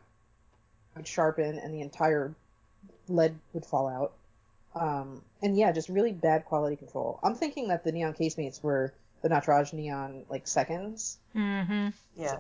[0.96, 2.34] would sharpen and the entire
[3.08, 4.14] lead would fall out.
[4.76, 7.20] Um, and yeah, just really bad quality control.
[7.24, 11.18] I'm thinking that the neon casemates were the Nataraj neon like seconds.
[11.36, 11.90] mm-hmm.
[12.16, 12.38] Yeah.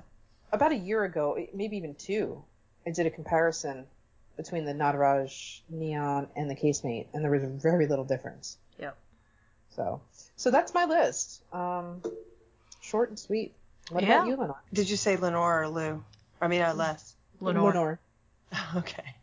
[0.51, 2.43] About a year ago, maybe even two,
[2.87, 3.85] I did a comparison
[4.37, 8.57] between the Nataraj neon and the casemate, and there was very little difference.
[8.79, 8.97] Yep.
[9.75, 10.01] So,
[10.37, 11.43] so that's my list.
[11.53, 12.01] Um,
[12.81, 13.53] short and sweet.
[13.91, 14.15] What Yeah.
[14.17, 14.61] about you, Lenore?
[14.73, 16.03] Did you say Lenore or Lou?
[16.41, 17.15] I mean, uh, Les.
[17.41, 17.67] Lenore.
[17.71, 17.99] Lenore.
[18.75, 19.15] Okay.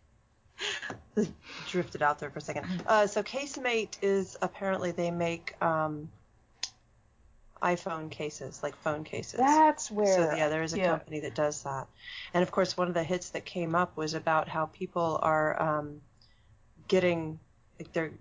[1.68, 2.66] Drifted out there for a second.
[2.86, 6.08] Uh, so Casemate is apparently they make um,
[7.62, 9.40] iPhone cases, like phone cases.
[9.40, 10.30] That's where.
[10.30, 10.90] So yeah, there is a Yeah.
[10.90, 11.88] company that does that.
[12.34, 15.60] And of course, one of the hits that came up was about how people are
[15.60, 16.00] um,
[16.88, 17.38] getting
[17.78, 18.12] like their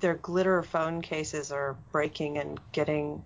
[0.00, 3.24] their glitter phone cases are breaking and getting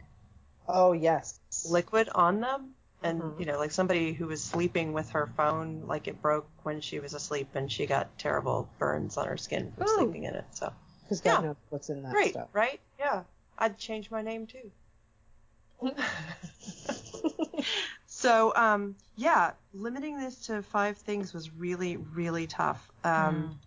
[0.68, 1.38] Oh yes.
[1.68, 2.74] liquid on them.
[3.02, 3.40] And Mhm.
[3.40, 7.00] you know, like somebody who was sleeping with her phone, like it broke when she
[7.00, 9.96] was asleep, and she got terrible burns on her skin from Ooh.
[9.96, 10.44] sleeping in it.
[10.52, 11.48] So Because God Yeah.
[11.48, 12.48] knows what's in that great, stuff.
[12.52, 12.80] right?
[12.98, 13.24] Yeah,
[13.58, 14.70] I'd change my name too.
[18.06, 22.88] So, um, yeah, limiting this to five things was really, really tough.
[23.02, 23.58] Um,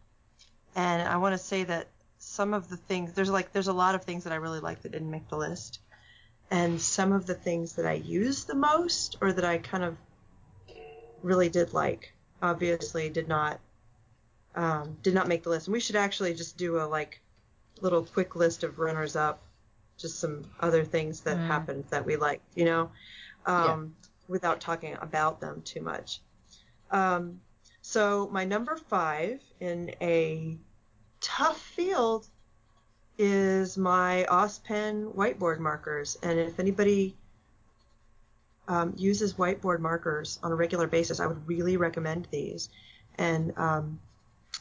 [0.76, 1.88] And I want to say that
[2.20, 4.82] some of the things there's like there's a lot of things that I really like
[4.84, 5.80] that didn't make the list,
[6.52, 9.98] and some of the things that I used the most or that I kind of
[11.22, 13.60] really did like, obviously did not
[14.56, 15.68] um, did not make the list.
[15.68, 17.20] And we should actually just do a like
[17.82, 19.42] little quick list of runners up,
[19.98, 21.48] just some other things that Mm.
[21.48, 22.92] happened that we liked, you know,
[23.46, 23.96] um,
[24.28, 26.22] without talking about them too much.
[26.92, 27.42] Um,
[27.82, 30.58] so my number five in a
[31.22, 32.28] tough field
[33.18, 36.18] is my AusPen whiteboard markers.
[36.24, 37.16] And if anybody
[38.68, 42.70] um, uses whiteboard markers on a regular basis, I would really recommend these.
[43.18, 44.00] And um,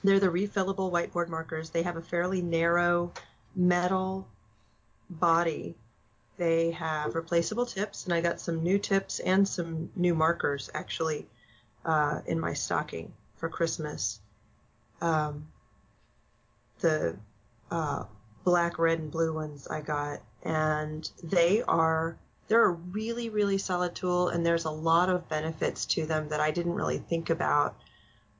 [0.04, 1.70] they're the refillable whiteboard markers.
[1.70, 3.12] They have a fairly narrow
[3.56, 4.28] metal
[5.10, 5.74] body.
[6.36, 11.26] They have replaceable tips, and I got some new tips and some new markers actually
[11.84, 14.20] uh, in my stocking for Christmas.
[15.00, 15.46] um,
[16.80, 17.16] the
[17.70, 18.04] uh,
[18.44, 22.16] black, red, and blue ones I got, and they are
[22.48, 26.40] they're a really really solid tool, and there's a lot of benefits to them that
[26.40, 27.76] I didn't really think about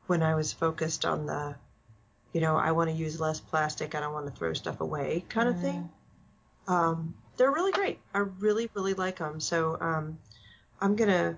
[0.07, 1.55] when I was focused on the,
[2.33, 5.25] you know, I want to use less plastic, I don't want to throw stuff away
[5.29, 5.89] kind of thing.
[6.69, 7.99] Um, they're really great.
[8.13, 9.41] I really really like them.
[9.41, 10.19] So um,
[10.81, 11.37] I'm gonna,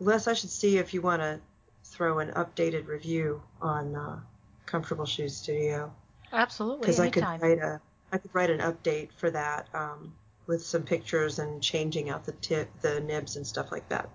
[0.00, 1.40] Les, I should see if you want to
[1.84, 4.20] throw an updated review on uh,
[4.66, 5.92] Comfortable Shoes Studio
[6.32, 6.80] Absolutely.
[6.80, 7.80] because I could write a
[8.12, 10.12] I could write an update for that um,
[10.46, 14.08] with some pictures and changing out the tip, the nibs and stuff like that.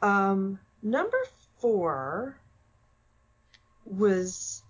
[0.00, 1.18] Um, number
[1.58, 2.36] four
[3.84, 4.62] was,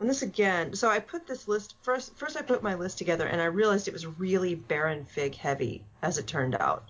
[0.00, 0.74] and this again.
[0.74, 2.16] So I put this list first.
[2.16, 5.84] First, I put my list together, and I realized it was really Baron Fig heavy,
[6.02, 6.84] as it turned out.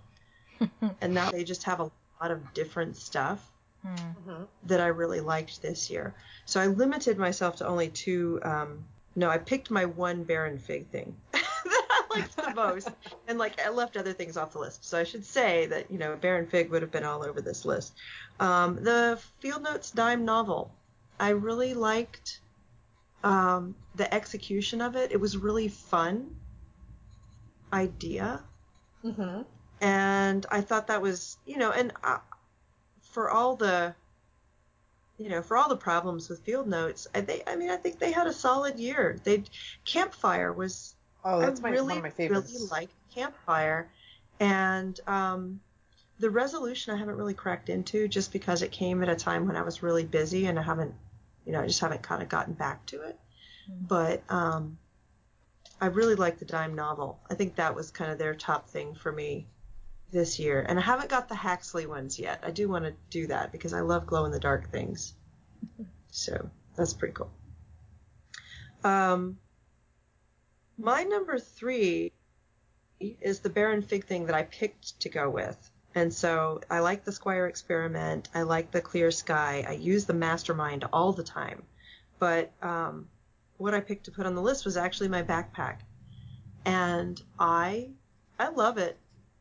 [1.00, 3.48] and now they just have a lot of different stuff
[3.82, 4.30] Hmm.
[4.30, 4.46] Mhm.
[4.66, 6.14] that I really liked this year.
[6.44, 8.38] So I limited myself to only two.
[8.44, 8.84] Um,
[9.16, 11.16] no, I picked my one Baron Fig thing
[12.14, 12.88] liked the most,
[13.28, 14.84] and like I left other things off the list.
[14.84, 17.64] So I should say that you know Baron Fig would have been all over this
[17.64, 17.94] list.
[18.40, 20.70] Um, the Field Notes Dime novel,
[21.20, 22.40] I really liked
[23.24, 25.12] um, the execution of it.
[25.12, 26.36] It was really fun
[27.72, 28.40] idea
[29.04, 29.44] Mhm.
[29.80, 32.18] and I thought that was, you know, and uh,
[33.00, 33.94] for all the,
[35.18, 37.98] you know, for all the problems with Field Notes, I think, I mean, I think
[37.98, 39.18] they had a solid year.
[39.24, 39.44] They
[39.84, 40.94] Campfire was,
[41.24, 42.52] Oh, that's I my really, one of my favorites.
[42.52, 43.90] really like Campfire,
[44.40, 45.60] and um,
[46.18, 49.56] the resolution I haven't really cracked into just because it came at a time when
[49.56, 50.94] I was really busy and I haven't,
[51.44, 53.18] you know, I just haven't kind of gotten back to it.
[53.70, 53.88] Mm.
[53.88, 54.78] But um,
[55.80, 57.18] I really like the dime novel.
[57.28, 59.48] I think that was kind of their top thing for me
[60.12, 60.64] this year.
[60.68, 62.40] And I haven't got the Haxley ones yet.
[62.44, 65.14] I do want to do that because I love glow in the dark things.
[66.12, 67.32] So that's pretty cool.
[68.84, 69.38] Um,
[70.78, 72.12] my number three
[73.00, 75.70] is the Baron Fig thing that I picked to go with.
[75.94, 78.28] And so I like the Squire experiment.
[78.34, 79.64] I like the clear sky.
[79.68, 81.62] I use the mastermind all the time.
[82.18, 83.08] But um,
[83.58, 85.78] what I picked to put on the list was actually my backpack.
[86.64, 87.90] And I
[88.38, 88.96] I love it.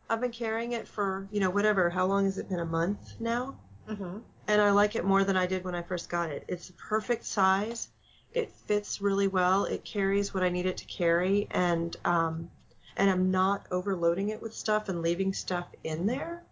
[0.10, 2.60] I've been carrying it for, you know, whatever, how long has it been?
[2.60, 3.56] A month now?
[3.90, 4.22] Mhm.
[4.48, 6.44] and I like it more than I did when I first got it.
[6.48, 7.90] It's the perfect size.
[8.34, 9.66] It fits really well.
[9.66, 12.50] It carries what I need it to carry, and um,
[12.96, 16.44] and I'm not overloading it with stuff and leaving stuff in there,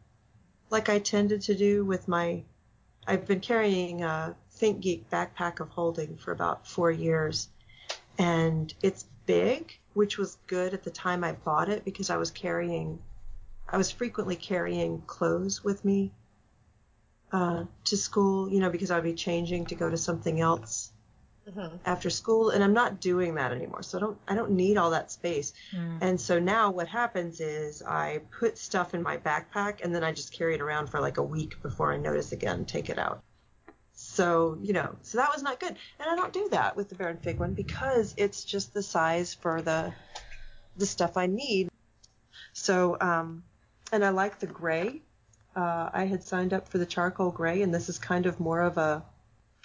[0.69, 2.43] like I tended to do with my.
[3.07, 7.47] I've been carrying a ThinkGeek backpack of holding for about four years,
[8.17, 12.29] and it's big, which was good at the time I bought it because I was
[12.29, 12.99] carrying,
[13.69, 16.11] I was frequently carrying clothes with me
[17.31, 20.91] uh, to school, you know, because I'd be changing to go to something else
[21.55, 21.79] Mhm.
[21.85, 23.83] after school, and I'm not doing that anymore.
[23.83, 25.53] So I don't I don't need all that space.
[25.71, 25.97] Hmm.
[26.01, 30.11] And so now what happens is I put stuff in my backpack, and then I
[30.11, 33.23] just carry it around for like a week before I notice again, take it out.
[33.93, 36.95] So you know, so that was not good, and I don't do that with the
[36.95, 39.93] Baron Fig one because it's just the size for the
[40.77, 41.69] the stuff I need.
[42.53, 43.43] So um,
[43.91, 45.01] and I like the gray.
[45.55, 48.61] Uh, I had signed up for the charcoal gray, and this is kind of more
[48.61, 49.03] of a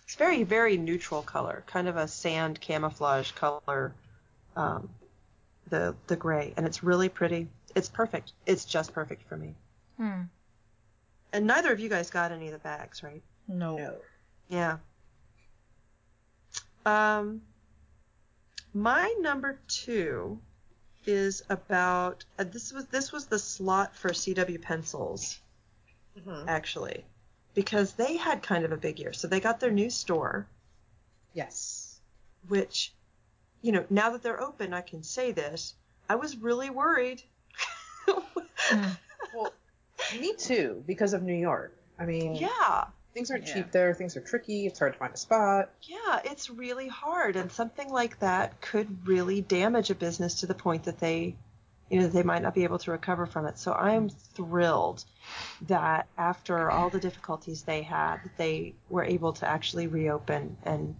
[0.04, 3.92] it's very very neutral color, kind of a sand camouflage color.
[4.56, 4.88] Um,
[5.70, 7.48] the the gray, and it's really pretty.
[7.74, 8.32] It's perfect.
[8.46, 9.54] It's just perfect for me.
[9.96, 10.22] Hmm.
[11.32, 13.22] And neither of you guys got any of the bags, right?
[13.48, 13.76] No.
[13.76, 13.94] No.
[14.48, 14.76] Yeah.
[16.86, 17.42] Um,
[18.74, 20.38] my number two
[21.06, 25.40] is about uh, this was this was the slot for CW pencils
[26.18, 26.44] Mhm.
[26.46, 27.04] actually
[27.54, 29.12] because they had kind of a big year.
[29.12, 30.46] So they got their new store,
[31.32, 32.00] Yes.
[32.48, 32.92] which
[33.62, 35.74] you know now that they're open, I can say this.
[36.08, 37.22] I was really worried.
[39.34, 39.52] Well,
[40.20, 41.76] me too, because of New York.
[41.98, 42.84] I mean, yeah.
[43.14, 43.54] things aren't Yeah.
[43.54, 43.92] cheap there.
[43.94, 44.66] Things are tricky.
[44.66, 45.70] It's hard to find a spot.
[45.82, 50.54] Yeah, it's really hard, and something like that could really damage a business to the
[50.54, 51.36] point that they,
[51.90, 53.58] you know, they might not be able to recover from it.
[53.58, 55.04] So I'm thrilled
[55.62, 60.96] that after all the difficulties they had, they were able to actually reopen and,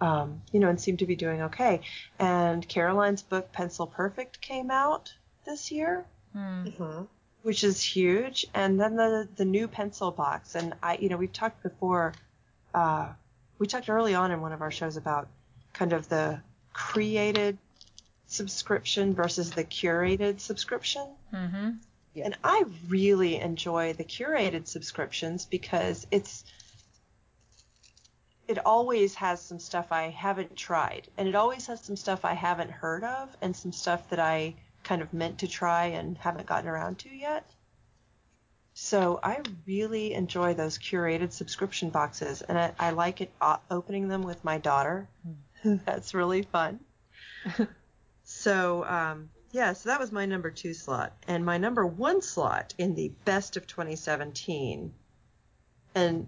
[0.00, 1.80] um, you know, and seem to be doing okay.
[2.18, 5.12] And Caroline's book Pencil Perfect came out
[5.46, 6.66] this year Hmm.
[6.66, 7.06] Mhm.
[7.42, 8.46] which is huge.
[8.54, 10.54] And then the the new pencil box.
[10.56, 12.12] And I, you know, we've talked before.
[12.74, 13.12] Uh,
[13.58, 15.28] we talked early on in one of our shows about
[15.74, 16.40] kind of the
[16.72, 17.56] created
[18.26, 21.06] subscription versus the curated subscription.
[21.32, 21.70] Mm-hmm.
[22.14, 22.26] Yeah.
[22.26, 26.44] And I really enjoy the curated subscriptions because it's
[28.46, 32.34] it always has some stuff I haven't tried, and it always has some stuff I
[32.34, 36.46] haven't heard of, and some stuff that I kind of meant to try and haven't
[36.46, 37.48] gotten around to yet.
[38.74, 44.08] So I really enjoy those curated subscription boxes, and I, I like it uh, opening
[44.08, 45.08] them with my daughter.
[45.64, 46.80] That's really fun.
[48.44, 52.74] so um, yeah, so that was my number two slot, and my number one slot
[52.76, 54.92] in the best of 2017.
[55.94, 56.26] And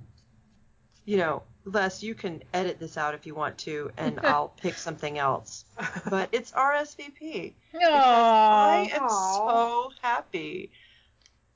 [1.05, 4.75] you know, Les, you can edit this out if you want to, and I'll pick
[4.75, 5.67] something else.
[6.09, 7.53] But it's RSVP.
[7.83, 10.71] I am so happy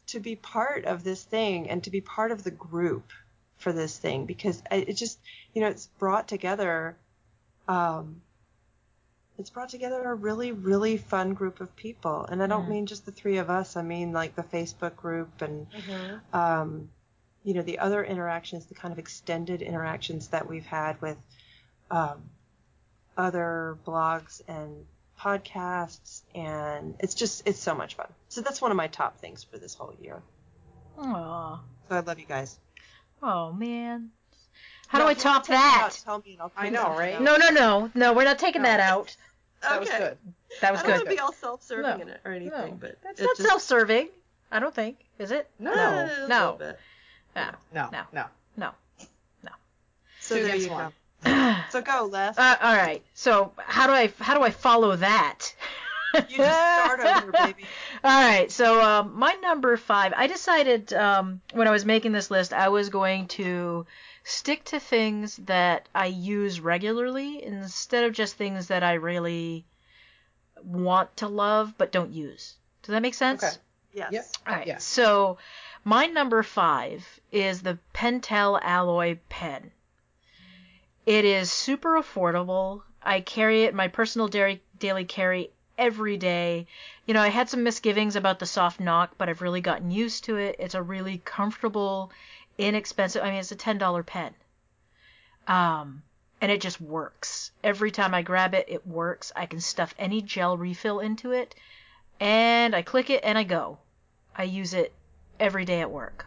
[0.08, 3.12] to be part of this thing and to be part of the group
[3.56, 5.20] for this thing because it just,
[5.54, 6.96] you know, it's brought together.
[7.66, 8.20] Um,
[9.41, 12.70] it's brought together a really, really fun group of people, and I don't Mm.
[12.70, 13.76] mean just the three of us.
[13.76, 16.20] I mean like the Facebook group and Mhm.
[16.34, 16.91] um,
[17.43, 21.16] you know, the other interactions, the kind of extended interactions that we've had with
[21.91, 22.22] um,
[23.16, 24.86] other blogs and
[25.18, 28.07] podcasts, and it's just it's so much fun.
[28.28, 30.22] So that's one of my top things for this whole year.
[30.99, 31.61] Aw.
[31.88, 32.59] So I love you guys.
[33.22, 34.11] Oh man.
[34.88, 35.82] How Now, do I if top that?
[35.84, 37.20] out, tell me I'll I know, right?
[37.20, 38.12] No, no, no, no.
[38.12, 38.68] We're not taking No.
[38.68, 39.16] that out.
[39.62, 39.98] That was Okay.
[39.98, 40.18] good.
[40.61, 41.11] That was I don't want good.
[41.11, 43.48] to be all self-serving No, in it or anything, No, but that's it not just,
[43.48, 44.08] self-serving.
[44.50, 44.98] I don't think.
[45.18, 45.48] Is it?
[45.58, 45.72] No.
[45.74, 45.78] No.
[45.80, 46.58] a No.
[47.34, 47.50] No.
[47.72, 48.04] No, No.
[48.56, 48.70] no.
[49.44, 49.50] No.
[50.20, 50.92] So Two there you one.
[51.24, 51.30] go.
[51.30, 52.36] uh, So go, Les.
[52.38, 53.02] all right.
[53.14, 55.54] So how do I how do I follow that?
[56.28, 57.64] You just start over, baby.
[58.04, 62.30] All right, so um, my number five, I decided um, when I was making this
[62.30, 63.86] list, I was going to
[64.24, 69.64] stick to things that I use regularly instead of just things that I really
[70.62, 72.56] want to love but don't use.
[72.82, 73.42] Does that make sense?
[73.42, 73.56] Okay.
[73.92, 74.12] Yes.
[74.12, 74.26] Yep.
[74.46, 74.66] All right.
[74.66, 74.78] Yeah.
[74.78, 75.38] So
[75.84, 79.70] my number five is the Pentel Alloy pen.
[81.06, 82.82] It is super affordable.
[83.02, 85.50] I carry it in my personal daily, daily carry
[85.80, 86.66] every day.
[87.06, 90.24] You know, I had some misgivings about the soft knock, but I've really gotten used
[90.24, 90.56] to it.
[90.58, 92.12] It's a really comfortable,
[92.58, 93.24] inexpensive.
[93.24, 94.34] I mean, it's a ten dollar pen.
[95.48, 96.02] Um,
[96.40, 97.50] and it just works.
[97.64, 99.32] Every time I grab it, it works.
[99.34, 101.54] I can stuff any gel refill into it,
[102.20, 103.78] and I click it and I go.
[104.36, 104.92] I use it
[105.40, 106.26] every day at work.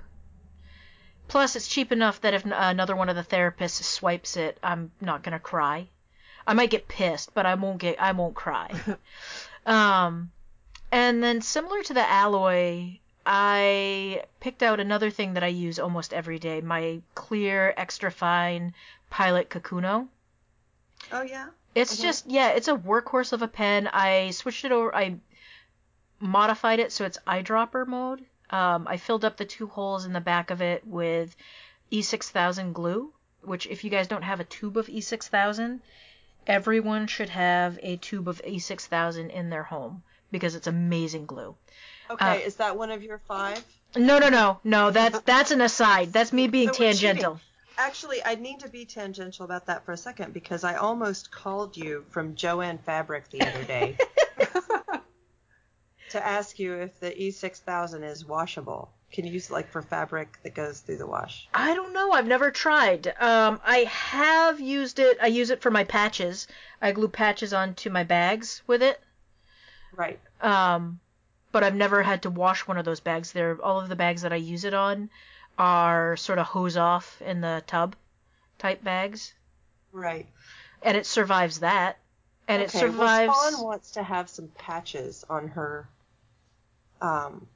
[1.27, 5.23] Plus, it's cheap enough that if another one of the therapists swipes it, I'm not
[5.23, 5.87] gonna cry.
[6.45, 8.01] I might get pissed, but I won't get.
[8.01, 8.71] I won't cry.
[9.65, 10.31] um,
[10.91, 16.13] and then similar to the alloy, I picked out another thing that I use almost
[16.13, 16.61] every day.
[16.61, 18.73] My clear, extra fine
[19.09, 20.07] Pilot Kakuno.
[21.11, 21.47] Oh yeah.
[21.75, 22.01] It's Mhm.
[22.01, 23.87] just yeah, it's a workhorse of a pen.
[23.87, 24.93] I switched it over.
[24.95, 25.15] I
[26.19, 28.23] modified it so it's eyedropper mode.
[28.49, 31.35] Um, I filled up the two holes in the back of it with
[31.91, 35.79] E6000 glue, which if you guys don't have a tube of E6000,
[36.47, 41.55] everyone should have a tube of E6000 in their home because it's amazing glue.
[42.09, 43.63] Okay, Uh, is that one of your five?
[43.95, 44.91] No, no, no, no.
[44.91, 46.11] That's that's an aside.
[46.11, 47.39] That's me being So tangential.
[47.77, 51.75] Actually, I need to be tangential about that for a second because I almost called
[51.75, 53.97] you from Jo-Ann Fabric the other day
[56.09, 58.91] to ask you if the E6000 is washable.
[59.14, 61.47] Can you use it like for fabric that goes through the wash?
[61.53, 62.11] I don't know.
[62.11, 63.07] I've never tried.
[63.20, 65.18] Um, I have used it.
[65.22, 66.47] I use it for my patches.
[66.82, 68.99] I glue patches onto my bags with it.
[69.95, 70.20] Right.
[70.41, 70.99] Um,
[71.51, 73.32] but I've never had to wash one of those bags.
[73.32, 75.11] They're all of the bags that I use it on
[75.59, 77.95] are sort of hose off in the tub
[78.57, 79.36] type bags,
[79.91, 80.26] Right.
[80.82, 81.97] and it survives that.
[82.47, 83.30] And it survives.
[83.30, 85.88] Well, Spawn wants to have some patches on her,
[87.01, 87.47] um,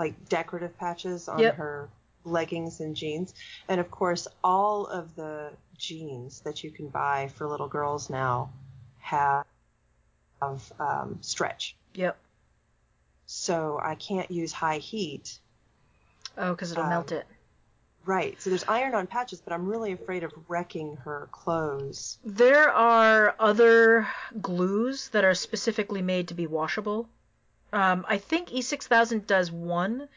[0.00, 1.56] like decorative patches on Yep.
[1.56, 1.88] her
[2.24, 3.34] leggings and jeans.
[3.68, 8.50] And of course, all of the jeans that you can buy for little girls now
[8.98, 9.44] have,
[10.40, 11.76] have um, stretch.
[11.94, 12.16] Yep.
[13.26, 15.38] So I can't use high heat.
[16.38, 17.26] Oh, because it'll Um, melt it.
[18.06, 18.40] Right.
[18.40, 22.18] So there's iron on patches, but I'm really afraid of wrecking her clothes.
[22.24, 24.08] There are other
[24.40, 27.08] glues that are specifically made to be washable.
[27.72, 30.08] Um, I think E6000 does one,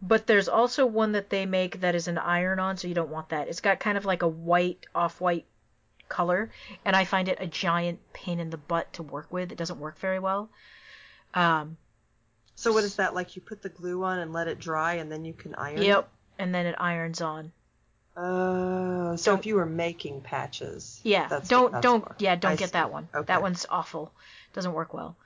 [0.00, 3.10] but there's also one that they make that is an iron on, so you don't
[3.10, 3.48] want that.
[3.48, 5.46] It's got kind of like a white, off white
[6.08, 6.50] color,
[6.84, 9.50] and I find it a giant pain in the butt to work with.
[9.52, 10.50] It doesn't work very well.
[11.34, 11.76] Um,
[12.54, 13.34] So what is that like?
[13.34, 15.82] You put the glue on and let it dry, and then you can iron.
[15.82, 17.52] yep, and then it irons on.
[18.16, 21.00] Oh, so Don't- if you were making patches.
[21.02, 22.14] Yeah, that's don't that's don't for.
[22.18, 22.72] yeah, don't I get see.
[22.74, 23.08] that one.
[23.14, 23.24] Okay.
[23.26, 24.12] That one's awful.
[24.52, 25.16] Doesn't work well.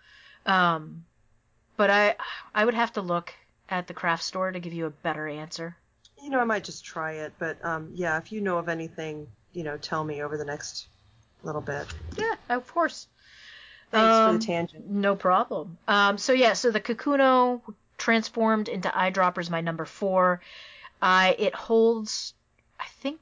[0.47, 1.05] Um,
[1.77, 2.17] but I
[2.55, 3.35] I would have to look
[3.69, 5.77] at the craft store to give you a better answer.
[6.23, 9.27] You know, I might just try it, but um, yeah, if you know of anything,
[9.53, 10.87] you know, tell me over the next
[11.43, 11.87] little bit.
[12.17, 13.07] Yeah, of course.
[13.91, 14.91] Thanks for Um, the tangent.
[14.91, 15.79] No problem.
[15.87, 17.61] Um, so yeah, so the Kakuno
[17.99, 20.41] transformed into eyedropper is my number four.
[21.01, 22.35] I it holds,
[22.81, 23.21] I think,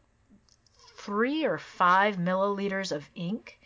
[0.96, 3.58] three or five milliliters of ink.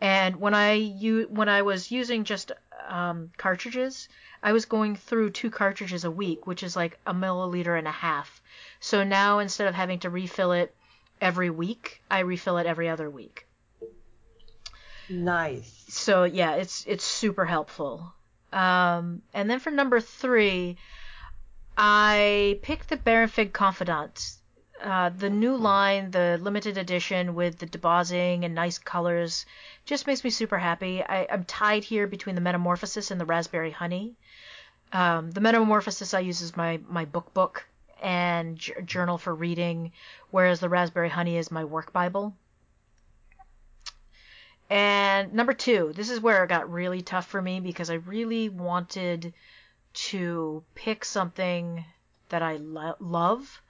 [0.00, 2.52] And when I u- when I was using just
[2.88, 4.08] um, cartridges,
[4.42, 7.92] I was going through two cartridges a week, which is like a milliliter and a
[7.92, 8.42] half.
[8.80, 10.74] So now instead of having to refill it
[11.20, 13.46] every week, I refill it every other week.
[15.10, 15.84] Nice.
[15.88, 18.12] So yeah, it's it's super helpful.
[18.52, 20.76] Um, and then for number three,
[21.76, 24.37] I picked the Baron Fig Confidant.
[24.82, 29.44] Uh, the new line, the limited edition with the debossing and nice colors,
[29.84, 31.02] just makes me super happy.
[31.02, 34.14] I, I'm tied here between the Metamorphosis and the Raspberry Honey.
[34.92, 37.66] Um, the Metamorphosis I use as my, my book book
[38.00, 39.92] and j- journal for reading,
[40.30, 42.34] whereas the Raspberry Honey is my work Bible.
[44.70, 48.48] And number two, this is where it got really tough for me because I really
[48.48, 49.32] wanted
[49.94, 51.84] to pick something
[52.28, 53.60] that I lo- love.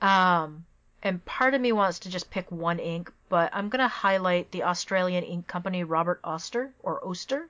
[0.00, 0.66] Um,
[1.02, 4.50] and part of me wants to just pick one ink, but I'm going to highlight
[4.50, 7.48] the Australian ink company Robert Oster or Oster.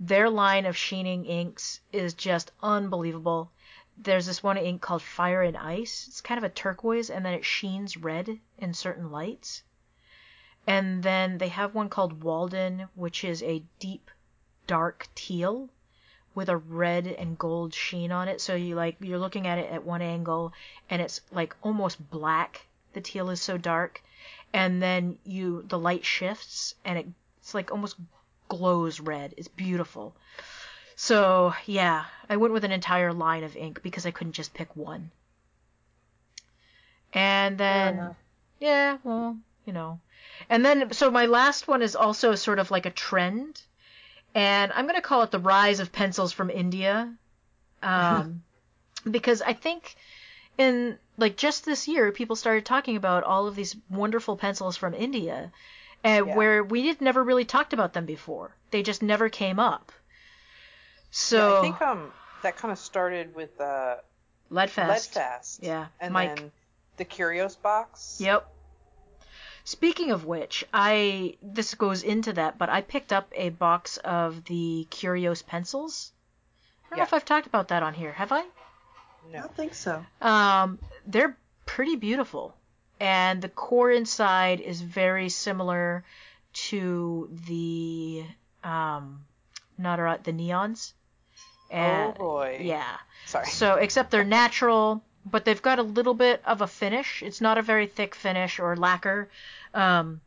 [0.00, 3.50] Their line of sheening inks is just unbelievable.
[3.96, 6.08] There's this one ink called Fire and Ice.
[6.08, 9.62] It's kind of a turquoise and then it sheens red in certain lights.
[10.66, 14.10] And then they have one called Walden, which is a deep
[14.66, 15.68] dark teal
[16.34, 18.40] with a red and gold sheen on it.
[18.40, 20.52] So you like you're looking at it at one angle
[20.90, 22.66] and it's like almost black.
[22.92, 24.02] The teal is so dark.
[24.52, 27.06] And then you the light shifts and it,
[27.40, 27.96] it's like almost
[28.48, 29.34] glows red.
[29.36, 30.14] It's beautiful.
[30.94, 34.76] So, yeah, I went with an entire line of ink because I couldn't just pick
[34.76, 35.10] one.
[37.14, 38.14] And then
[38.62, 39.98] yeah, well, you know.
[40.48, 43.60] And then, so my last one is also sort of like a trend,
[44.34, 47.12] and I'm going to call it the rise of pencils from India,
[47.82, 48.42] um,
[49.10, 49.94] because I think
[50.58, 54.94] in like just this year, people started talking about all of these wonderful pencils from
[54.94, 55.52] India,
[56.04, 56.36] and Yeah.
[56.36, 58.56] where we had never really talked about them before.
[58.70, 59.92] They just never came up.
[61.10, 62.10] So Yeah, I think um
[62.42, 63.96] that kind of started with uh,
[64.50, 64.88] Leadfast.
[65.14, 65.62] Leadfast.
[65.62, 66.36] Yeah, And Mike.
[66.36, 66.52] then
[66.96, 68.16] the Curios box.
[68.20, 68.51] Yep.
[69.64, 74.44] Speaking of which, I this goes into that, but I picked up a box of
[74.44, 76.12] the Curios pencils.
[76.86, 78.12] I don't know if I've talked about that on here.
[78.12, 78.42] Have I?
[79.30, 79.38] No.
[79.38, 80.04] I don't think so.
[80.20, 82.56] Um, they're pretty beautiful,
[82.98, 86.04] and the core inside is very similar
[86.52, 88.24] to the
[88.64, 89.24] um,
[89.78, 90.92] not a, the neons.
[91.70, 92.58] And, oh boy.
[92.60, 92.96] Yeah.
[93.26, 93.46] Sorry.
[93.46, 97.22] So, except they're natural, but they've got a little bit of a finish.
[97.22, 99.28] It's not a very thick finish or lacquer.
[99.74, 100.20] Um,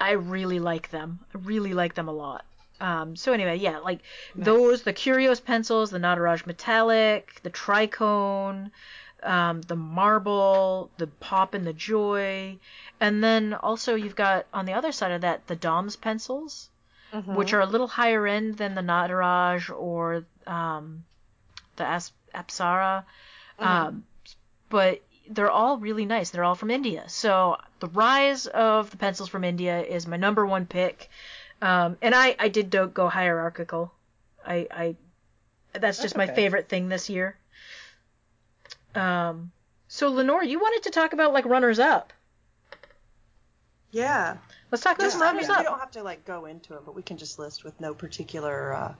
[0.00, 1.20] I really like them.
[1.34, 2.44] I really like them a lot.
[2.80, 4.00] Um, so anyway, yeah, like
[4.36, 8.70] those, the Curios pencils, the Nataraj Metallic, the Tricone,
[9.24, 12.56] um, the Marble, the Pop and the Joy,
[13.00, 16.68] and then also you've got on the other side of that the Dom's pencils,
[17.12, 17.34] Mhm.
[17.34, 21.04] which are a little higher end than the Nataraj or um,
[21.76, 23.02] the As- Apsara.
[23.58, 24.04] Um,
[24.68, 26.30] but they're all really nice.
[26.30, 27.04] They're all from India.
[27.08, 31.08] So the rise of the pencils from India is my number one pick.
[31.60, 33.92] Um, and I, I did go hierarchical.
[34.46, 34.96] I, I
[35.72, 37.36] that's just That's my favorite thing this year.
[38.94, 39.52] Um,
[39.88, 42.12] so Lenore, you wanted to talk about like runners up.
[43.90, 44.36] Yeah.
[44.70, 45.64] Let's talk about Just, some I mean, runners we up.
[45.64, 48.74] don't have to like go into it, but we can just list with no particular.
[48.74, 48.94] Uh,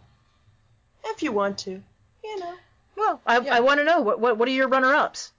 [1.04, 1.82] if you want to,
[2.24, 2.54] you know.
[2.98, 3.54] Well, I, Yeah.
[3.56, 5.32] I want to know what, what what are your runner ups?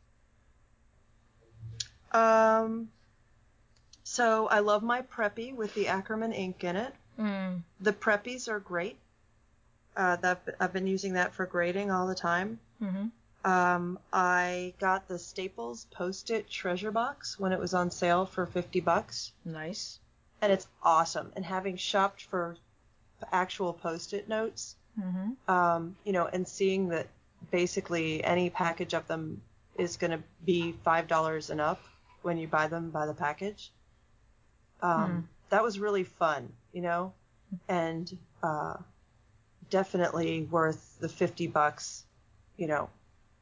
[2.11, 2.89] Um.
[4.03, 6.93] So I love my Preppy with the Ackerman ink in it.
[7.19, 8.97] Mm, The Preppies are great.
[9.95, 12.59] Uh, that I've been using that for grading all the time.
[12.79, 13.07] hmm
[13.43, 18.79] Um, I got the Staples Post-it Treasure Box when it was on sale for 50
[18.79, 19.99] bucks, Nice.
[20.41, 21.31] and it's awesome.
[21.35, 22.55] And having shopped for
[23.31, 27.07] actual Post-it notes, hmm um, you know, and seeing that
[27.51, 29.41] basically any package of them
[29.77, 31.81] is going to be five dollars and up
[32.21, 33.71] when you buy them by the package.
[34.81, 37.13] Um, That was really fun, you know,
[37.67, 38.75] and uh,
[39.69, 42.03] definitely worth the fifty bucks,
[42.57, 42.89] you know,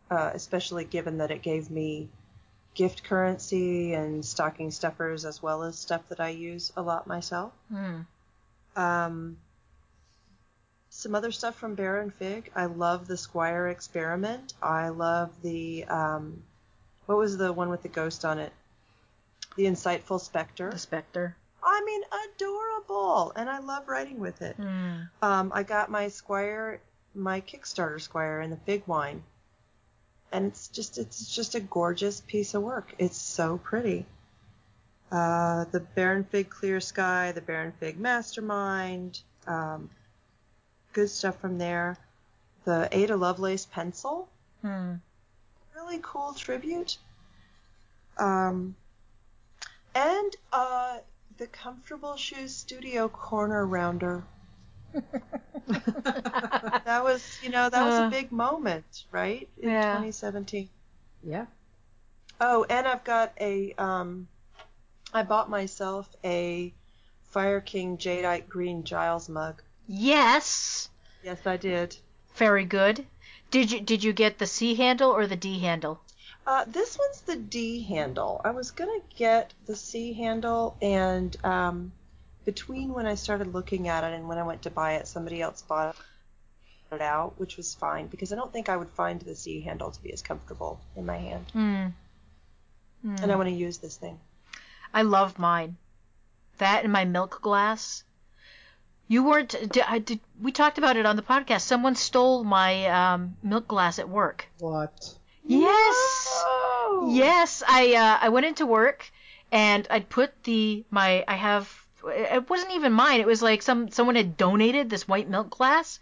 [0.09, 2.07] uh, especially given that it gave me
[2.75, 7.51] gift currency and stocking stuffers as well as stuff that I use a lot myself.
[7.73, 8.05] Mm.
[8.75, 9.37] Um,
[10.97, 12.51] some other stuff from Baron Fig.
[12.55, 14.55] I love the Squire Experiment.
[14.63, 16.41] I love the um,
[17.05, 18.51] what was the one with the ghost on it?
[19.57, 20.71] the Insightful Spectre.
[20.71, 21.35] The Spectre.
[21.61, 24.57] I mean, adorable, and I love writing with it.
[24.57, 25.09] Mm.
[25.21, 26.79] Um, I got my Squire,
[27.13, 29.23] my Kickstarter Squire, in the big wine,
[30.31, 32.95] and it's just it's just a gorgeous piece of work.
[32.97, 34.05] It's so pretty.
[35.11, 39.89] Uh, the Baron Fig Clear Sky, the Baron Fig Mastermind, um,
[40.97, 41.95] good stuff from there.
[42.65, 44.27] The Ada Lovelace pencil,
[44.63, 44.95] Hmm.
[45.75, 46.97] really cool tribute.
[48.17, 48.75] Um,
[49.93, 50.97] and uh,
[51.37, 54.23] the Comfortable Shoes Studio Corner Rounder.
[55.67, 59.47] That was, you know, that was Uh, a big moment, right?
[59.61, 59.91] In yeah.
[59.91, 60.67] 2017.
[61.23, 61.45] Yeah.
[62.41, 64.27] Oh, and I've got a, um,
[65.13, 66.73] I bought myself a
[67.29, 69.61] Fire King Jadeite Green Giles mug.
[69.87, 70.89] Yes.
[71.23, 71.97] Yes, I did.
[72.35, 73.05] Very good.
[73.49, 76.01] Did you did you get the C handle or the D handle?
[76.45, 78.41] Uh, this one's the D handle.
[78.43, 81.91] I was gonna get the C handle, and um,
[82.45, 85.41] between when I started looking at it and when I went to buy it, somebody
[85.41, 85.95] else bought
[86.91, 89.91] it out, which was fine because I don't think I would find the C handle
[89.91, 91.45] to be as comfortable in my hand.
[91.51, 91.87] Hmm.
[93.21, 94.19] And I want to use this thing.
[94.93, 95.77] I love mine.
[96.57, 98.03] That and my milk glass.
[99.07, 99.49] You weren't.
[99.49, 101.61] Did, I, did we talked about it on the podcast?
[101.61, 104.47] Someone stole my um, milk glass at work.
[104.59, 105.15] What?
[105.45, 106.43] Yes.
[106.45, 107.09] No!
[107.09, 109.09] Yes, I uh, I went into work
[109.51, 113.21] and I'd put the my I have it wasn't even mine.
[113.21, 115.99] It was like some someone had donated this white milk glass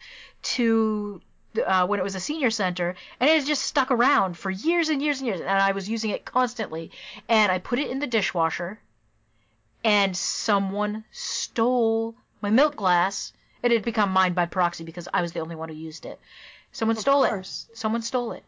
[0.55, 1.21] to
[1.65, 4.89] uh, when it was a senior center, and it had just stuck around for years
[4.89, 6.91] and years and years, and I was using it constantly.
[7.29, 8.79] And I put it in the dishwasher,
[9.83, 13.33] and someone stole my milk glass.
[13.63, 16.19] It had become mine by proxy because I was the only one who used it.
[16.71, 17.67] Someone Of stole course.
[17.71, 17.77] it.
[17.77, 18.43] Someone stole it.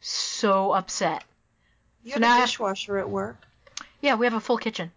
[0.00, 1.24] So upset.
[2.02, 3.36] You So have now I a have- dishwasher at work?
[4.00, 4.90] Yeah, we have a full kitchen.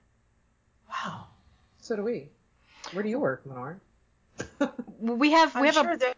[0.90, 1.28] Wow.
[1.82, 2.30] So do we.
[2.94, 3.80] Where do you work, Lenore?
[5.00, 6.16] We have I'm we have sure a there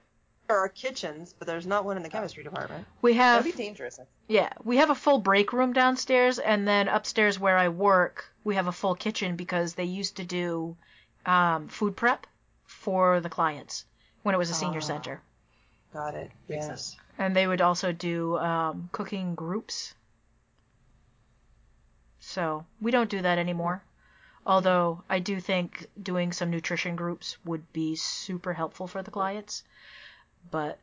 [0.49, 2.85] are kitchens, but there's not one in the chemistry department.
[3.01, 3.99] we have That'd be dangerous.
[4.27, 8.55] Yeah we have a full break room downstairs, and then upstairs where I work we
[8.55, 10.77] have a full kitchen because they used to do
[11.25, 12.27] um, food prep
[12.65, 13.85] for the clients
[14.23, 14.91] when it was a senior Ah.
[14.91, 15.21] center,
[15.93, 16.31] Got it.
[16.47, 16.97] Yes.
[17.17, 19.93] and they would also do um, cooking groups.
[22.19, 23.83] So we don't do that anymore.
[24.45, 29.63] Although I do think doing some nutrition groups would be super helpful for the clients,
[30.49, 30.79] but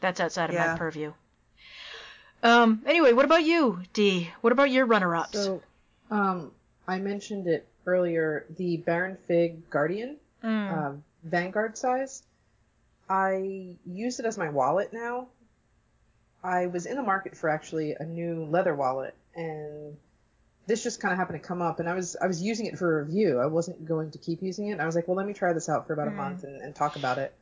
[0.00, 0.76] that's outside of my Yeah.
[0.76, 1.12] purview.
[2.42, 2.82] Um.
[2.86, 4.30] Anyway, what about you, Dee?
[4.40, 5.38] What about your runner-ups?
[5.38, 5.62] So,
[6.10, 6.52] um,
[6.86, 8.46] I mentioned it earlier.
[8.56, 10.70] The Baron Fig Guardian, Mm.
[10.70, 12.22] um, Vanguard size.
[13.08, 15.28] I use it as my wallet now.
[16.44, 19.96] I was in the market for actually a new leather wallet, and
[20.66, 21.80] this just kind of happened to come up.
[21.80, 23.40] And I was I was using it for a review.
[23.40, 24.78] I wasn't going to keep using it.
[24.78, 26.16] I was like, well, let me try this out for about a Mm.
[26.16, 27.34] month and, and talk about it.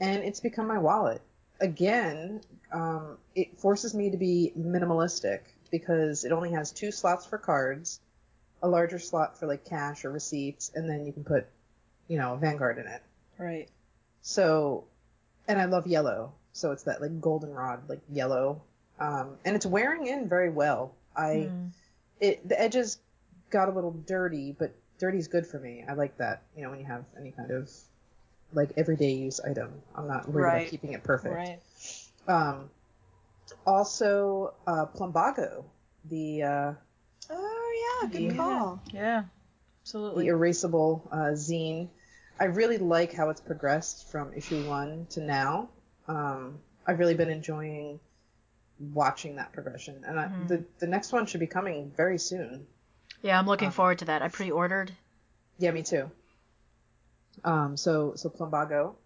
[0.00, 1.22] And it's become my wallet
[1.60, 2.42] again.
[2.72, 5.40] Um, it forces me to be minimalistic
[5.70, 8.00] because it only has two slots for cards,
[8.62, 11.46] a larger slot for like cash or receipts, and then you can put,
[12.08, 13.02] you know, Vanguard in it.
[13.38, 13.68] right.
[14.22, 14.84] So,
[15.46, 18.62] and I love yellow, so it's that like goldenrod like yellow,
[18.98, 20.94] um, and it's wearing in very well.
[21.16, 21.70] I Mm.
[22.20, 22.98] it the edges
[23.50, 25.84] got a little dirty, but dirty's good for me.
[25.88, 26.42] I like that.
[26.56, 27.70] You know, when you have any kind of
[28.52, 30.56] like everyday use item, I'm not worried Right.
[30.62, 31.34] about keeping it perfect.
[31.34, 31.60] Right.
[32.26, 32.70] Um,
[33.66, 35.64] also, uh, Plumbago,
[36.08, 36.72] the uh,
[38.02, 38.36] yeah, good Yeah.
[38.36, 38.82] call.
[38.92, 39.24] Yeah.
[39.82, 40.26] Absolutely.
[40.28, 41.88] The erasable uh, zine.
[42.38, 45.68] I really like how it's progressed from issue one to now.
[46.08, 47.98] Um, I've really been enjoying
[48.78, 50.48] watching that progression, and I, Mhm.
[50.48, 52.66] the the next one should be coming very soon.
[53.22, 54.22] Yeah, I'm looking Um, forward to that.
[54.22, 54.92] I pre-ordered.
[55.58, 56.10] Yeah, me too.
[57.44, 58.96] Um, so so Plumbago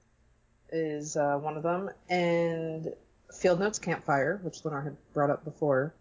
[0.73, 2.93] is uh, one of them, and
[3.33, 5.95] Field Notes Campfire, which Lenore had brought up before,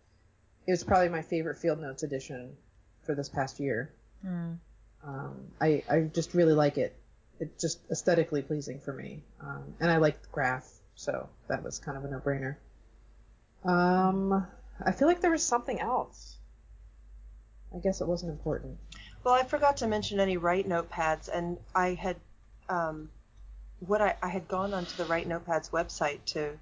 [0.68, 2.56] it was probably my favorite Field Notes edition
[3.10, 3.92] for this past year.
[4.24, 4.60] Mm.
[5.04, 6.96] Um, I I just really like it.
[7.40, 11.80] It's just aesthetically pleasing for me, um, and I like the graph, so that was
[11.80, 12.58] kind of a no-brainer.
[13.66, 14.46] Um,
[14.86, 16.38] I feel like there was something else.
[17.76, 18.78] I guess it wasn't important.
[19.24, 22.18] Well, I forgot to mention any Write Notepads, and I had,
[22.68, 23.10] um,
[23.80, 26.60] what I, I had gone onto the Write Notepads website to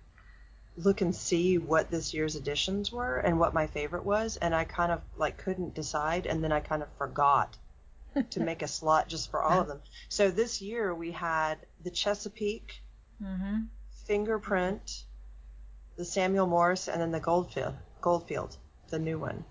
[0.77, 4.63] look and see what this year's editions were and what my favorite was, and I
[4.63, 7.57] kind of like couldn't decide, and then I kind of forgot
[8.31, 9.81] to make a slot just for all of them.
[10.09, 12.81] So this year we had the Chesapeake,
[13.21, 13.61] Mm-hmm.
[14.05, 15.03] Fingerprint,
[15.97, 18.55] the Samuel Morse, and then the Goldfield, Goldfield,
[18.89, 19.43] the new one.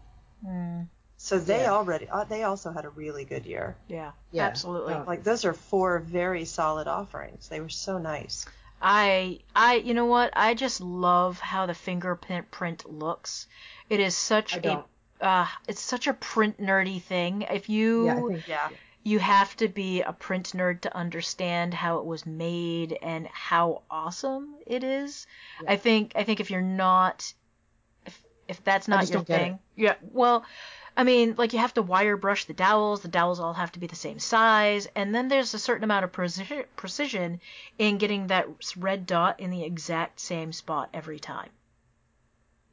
[0.46, 0.86] Mm.
[1.16, 1.72] So they Yeah.
[1.72, 3.76] already uh, they also had a really good year.
[3.88, 4.44] Yeah, Yeah.
[4.46, 4.94] absolutely.
[4.94, 5.04] Oh.
[5.06, 7.48] Like those are four very solid offerings.
[7.48, 8.46] They were so nice.
[8.80, 10.32] I I you know what?
[10.36, 13.46] I just love how the fingerprint print looks.
[13.88, 14.86] It is such I a don't.
[15.20, 17.42] uh it's such a print nerdy thing.
[17.42, 18.48] If you Yeah, think.
[18.48, 18.68] Yeah.
[19.02, 23.82] you have to be a print nerd to understand how it was made and how
[23.90, 25.26] awesome it is.
[25.62, 25.72] Yeah.
[25.72, 27.32] I think I think if you're not
[28.04, 29.42] if if that's not your don't it.
[29.42, 29.58] thing.
[29.74, 29.94] Yeah.
[30.12, 30.44] Well,
[30.97, 33.03] I mean, like you have to wire brush the dowels.
[33.03, 36.05] The dowels all have to be the same size, and then there's a certain amount
[36.05, 37.40] of precision precision
[37.78, 41.51] in getting that red dot in the exact same spot every time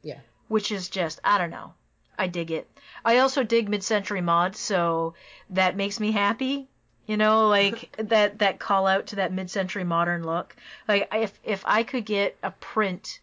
[0.02, 0.20] Yeah.
[0.48, 1.74] which is just I don't know.
[2.18, 2.70] I dig it.
[3.04, 5.16] I also dig mid-century mods, so
[5.50, 6.70] that makes me happy.
[7.08, 10.56] You know, like that that call out to that mid-century modern look.
[10.88, 13.20] Like if if I could get a print,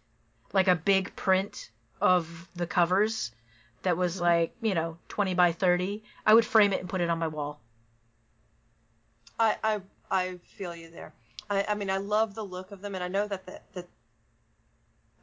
[0.52, 1.70] like a big print
[2.02, 3.32] of the covers
[3.82, 7.10] that was like, you know, 20 by 30, I would frame it and put it
[7.10, 7.60] on my wall.
[9.38, 11.12] I I, I feel you there.
[11.48, 13.86] I, I mean I love the look of them, and I know that the the,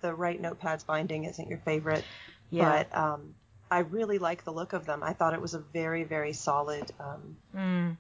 [0.02, 2.04] the Write Notepads binding isn't your favorite,
[2.50, 2.84] Yeah.
[2.84, 3.36] but um,
[3.70, 5.04] I really like the look of them.
[5.04, 7.98] I thought it was a very very solid um, Mm.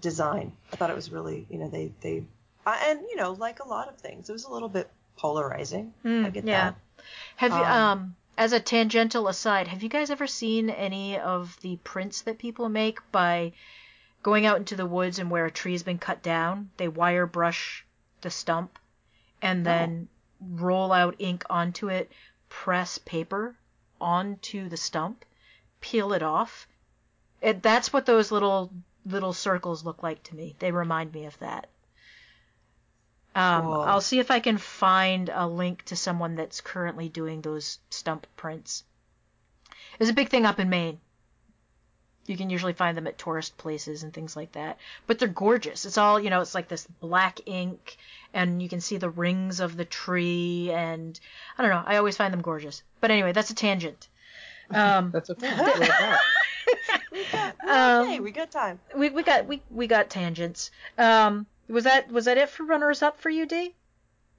[0.00, 0.52] design.
[0.72, 2.24] I thought it was really you know they they
[2.66, 5.92] I, and you know like a lot of things, it was a little bit polarizing.
[6.04, 6.70] Mm, I get yeah.
[6.70, 7.04] that.
[7.36, 11.56] Have you Um, um as a tangential aside, have you guys ever seen any of
[11.60, 13.52] the prints that people make by
[14.20, 17.86] going out into the woods and where a tree's been cut down, they wire brush
[18.20, 18.80] the stump
[19.40, 20.08] and then
[20.40, 22.10] roll out ink onto it,
[22.48, 23.54] press paper
[24.00, 25.24] onto the stump,
[25.80, 26.66] peel it off.
[27.40, 28.72] It, that's what those little
[29.06, 30.56] little circles look like to me.
[30.58, 31.68] They remind me of that.
[33.34, 33.80] Um, Cool.
[33.82, 38.26] I'll see if I can find a link to someone that's currently doing those stump
[38.36, 38.84] prints.
[39.98, 40.98] There's a big thing up in Maine.
[42.26, 44.78] You can usually find them at tourist places and things like that.
[45.06, 45.84] But they're gorgeous.
[45.84, 47.96] It's all, you know, it's like this black ink
[48.32, 51.18] and you can see the rings of the tree and
[51.58, 52.82] I don't know, I always find them gorgeous.
[53.00, 54.08] But anyway, that's a tangent.
[54.70, 55.48] Um, That's okay.
[55.48, 56.18] That's what I
[57.12, 58.80] We got, we're Um, okay, we got time.
[58.96, 60.70] we we got we we got tangents.
[60.96, 63.74] Um, was that was that it for runners up for you, D?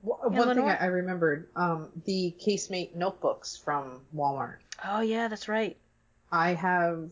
[0.02, 4.58] One one thing I, I remembered, um, the Casemate notebooks from Walmart.
[4.84, 5.78] Oh yeah, that's right.
[6.32, 7.10] I have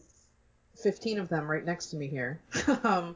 [0.81, 2.41] 15 of them right next to me here.
[2.83, 3.15] um,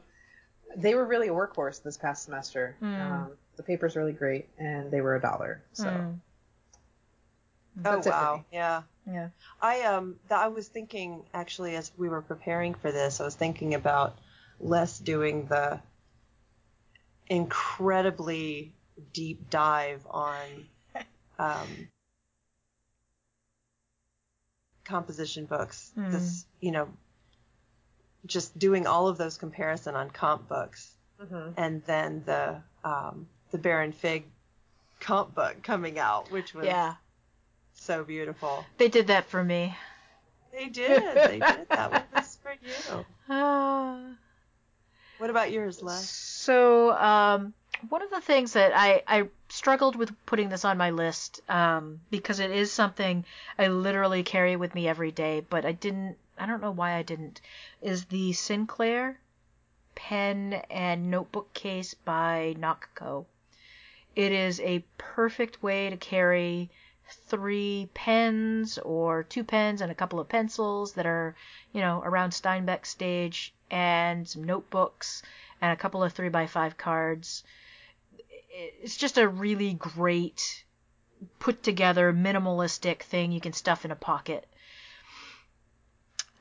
[0.76, 2.76] they were really a workhorse this past semester.
[2.82, 3.00] Mm.
[3.00, 5.62] Um, the paper's really great, and they were a dollar.
[5.72, 6.18] So Mm,
[7.76, 8.82] that's oh wow, yeah.
[9.06, 9.28] yeah.
[9.60, 13.34] I um th- I was thinking actually as we were preparing for this, I was
[13.34, 14.16] thinking about
[14.60, 15.80] less doing the
[17.28, 18.72] incredibly
[19.12, 20.38] deep dive on
[21.38, 21.88] um,
[24.84, 25.90] composition books.
[25.94, 26.10] Hmm.
[26.10, 26.88] This you know
[28.26, 31.54] just doing all of those comparison on comp books, Mhm.
[31.56, 34.24] and then the um, the Baron Fig
[35.00, 36.94] comp book coming out, which was Yeah.
[37.74, 38.64] so beautiful.
[38.78, 39.76] They did that for me.
[40.52, 41.02] They did.
[41.14, 41.68] They did.
[41.68, 43.04] That was for you.
[43.28, 43.98] Ah.
[45.18, 46.06] What about yours, Les?
[46.46, 47.54] So, um,
[47.88, 51.98] one of the things that I, I struggled with putting this on my list um,
[52.08, 53.24] because it is something
[53.58, 57.02] I literally carry with me every day, but I didn't, I don't know why I
[57.02, 57.40] didn't,
[57.82, 59.18] is the Sinclair
[59.96, 63.26] pen and notebook case by Nocco.
[64.14, 66.70] It is a perfect way to carry
[67.26, 71.34] three pens or two pens and a couple of pencils that are,
[71.72, 75.24] you know, around Steinbeck stage and some notebooks
[75.60, 77.44] and a couple of three by five cards.
[78.82, 80.64] It's just a really great
[81.38, 84.46] put together minimalistic thing you can stuff in a pocket.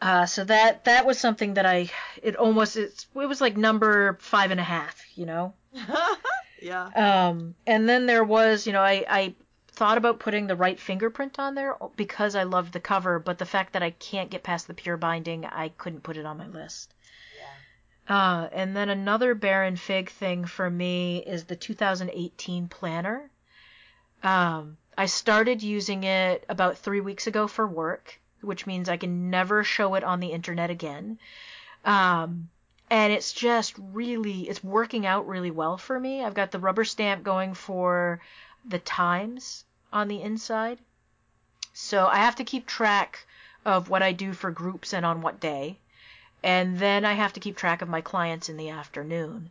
[0.01, 1.89] Uh, so that that was something that I
[2.21, 5.53] it almost it's, it was like number five and a half, you know.
[6.61, 6.85] yeah.
[6.95, 9.35] Um, and then there was, you know, I, I
[9.67, 13.45] thought about putting the Write fingerprint on there because I loved the cover, but the
[13.45, 16.47] fact that I can't get past the pure binding, I couldn't put it on my
[16.47, 16.93] list.
[18.07, 23.31] Uh, and then another Baron Fig thing for me is the 2018 planner.
[24.21, 29.29] Um, I started using it about three weeks ago for work, which means I can
[29.29, 31.17] never show it on the internet again.
[31.83, 32.49] Um,
[32.91, 36.23] and it's just really, it's working out really well for me.
[36.23, 38.21] I've got the rubber stamp going for
[38.63, 40.77] the times on the inside.
[41.73, 43.25] So I have to keep track
[43.65, 45.79] of what I do for groups and on what day
[46.45, 49.49] and then I have to keep track of my clients in the afternoon.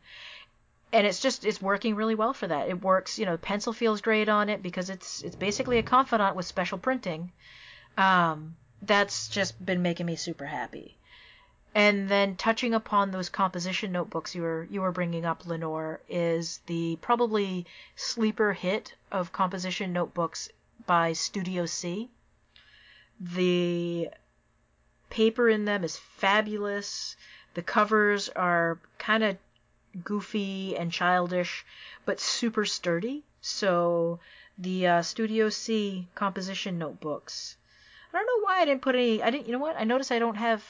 [0.92, 2.68] And it's just it's working really well for that.
[2.68, 6.36] It works, you know, pencil feels great on it because it's it's basically a confidant
[6.36, 7.32] with special printing.
[7.98, 10.96] Um, that's just been making me super happy.
[11.74, 16.60] And then touching upon those composition notebooks you were you were bringing up, Lenore, is
[16.66, 17.66] the probably
[17.96, 20.48] sleeper hit of composition notebooks
[20.86, 22.08] by Studio C.
[23.20, 24.10] The
[25.10, 27.16] paper in them is fabulous.
[27.54, 29.36] The covers are kind of
[30.02, 31.64] goofy and childish,
[32.04, 33.24] but super sturdy.
[33.40, 34.18] So
[34.58, 37.56] the uh, Studio C composition notebooks.
[38.12, 39.22] I don't know why I didn't put any.
[39.22, 39.46] I didn't.
[39.46, 39.76] You know what?
[39.76, 40.64] I noticed I don't have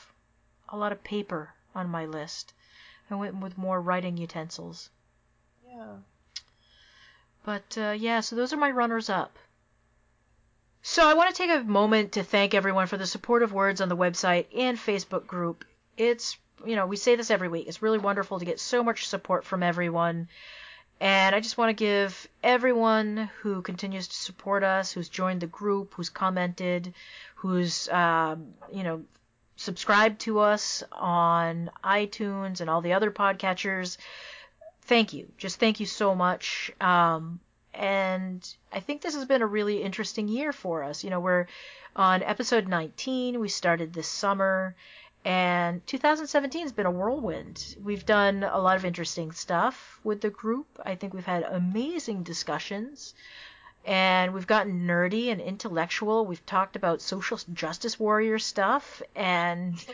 [0.68, 2.52] a lot of paper on my list.
[3.10, 4.90] I went with more writing utensils.
[5.68, 5.96] Yeah.
[7.44, 9.38] But uh, yeah, so those are my runners up.
[10.86, 13.88] So I want to take a moment to thank everyone for the supportive words on
[13.88, 15.64] the website and Facebook group.
[15.96, 17.68] It's, you know, we say this every week.
[17.68, 20.28] It's really wonderful to get so much support from everyone.
[21.00, 25.46] And I just want to give everyone who continues to support us, who's joined the
[25.46, 26.92] group, who's commented,
[27.36, 29.04] who's, um, you know,
[29.56, 33.96] subscribed to us on iTunes and all the other podcatchers.
[34.82, 35.32] Thank you.
[35.38, 36.70] Just thank you so much.
[36.78, 37.40] Um,
[37.74, 41.04] and I think this has been a really interesting year for us.
[41.04, 41.46] You know, we're
[41.96, 43.40] on episode 19.
[43.40, 44.74] We started this summer,
[45.24, 47.76] and 2017 has been a whirlwind.
[47.82, 50.66] We've done a lot of interesting stuff with the group.
[50.84, 53.14] I think we've had amazing discussions,
[53.84, 56.26] and we've gotten nerdy and intellectual.
[56.26, 59.84] We've talked about social justice warrior stuff, and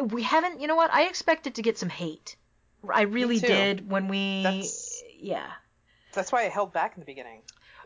[0.00, 0.60] we haven't.
[0.60, 0.92] You know what?
[0.92, 2.36] I expected to get some hate.
[2.88, 4.42] I really did when we.
[4.42, 5.46] That's- yeah.
[6.16, 7.42] That's why I held back in the beginning.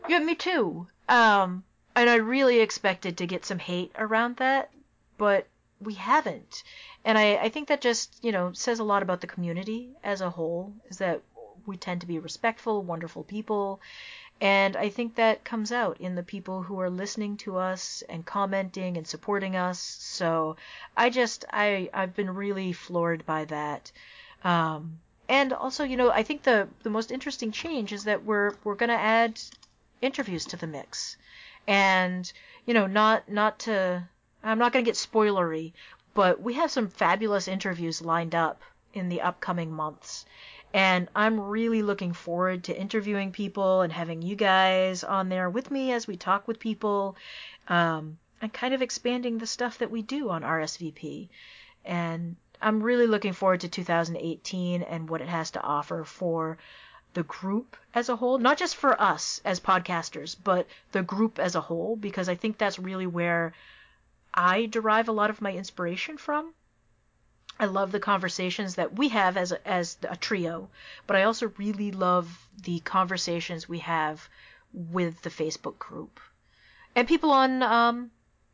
[0.09, 0.87] Yeah, me too.
[1.07, 1.63] Um,
[1.95, 4.71] and I really expected to get some hate around that,
[5.19, 5.45] but
[5.79, 6.63] we haven't.
[7.05, 10.21] And I, I think that just, you know, says a lot about the community as
[10.21, 11.21] a whole, is that
[11.65, 13.79] we tend to be respectful, wonderful people.
[14.39, 18.25] And I think that comes out in the people who are listening to us and
[18.25, 19.79] commenting and supporting us.
[19.79, 20.55] So
[20.97, 23.91] I just, I, I've been really floored by that.
[24.43, 24.99] Um,
[25.31, 28.75] and also, you know, I think the the most interesting change is that we're we're
[28.75, 29.39] going to add
[30.01, 31.15] interviews to the mix,
[31.65, 32.29] and
[32.65, 34.09] you know, not not to
[34.43, 35.71] I'm not going to get spoilery,
[36.13, 38.61] but we have some fabulous interviews lined up
[38.93, 40.25] in the upcoming months.
[40.73, 45.71] And I'm really looking forward to interviewing people and having you guys on there with
[45.71, 47.15] me as we talk with people,
[47.69, 51.29] um, and kind of expanding the stuff that we do on RSVP.
[51.85, 56.57] And I'm really looking forward to 2018 and what it has to offer for
[57.13, 61.55] the group as a whole, not just for us as podcasters, but the group as
[61.55, 63.53] a whole, because I think that's really where
[64.33, 66.53] I derive a lot of my inspiration from.
[67.59, 70.69] I love the conversations that we have as a, as a trio,
[71.05, 74.29] but I also really love the conversations we have
[74.73, 76.19] with the Facebook group
[76.95, 78.11] and people on um,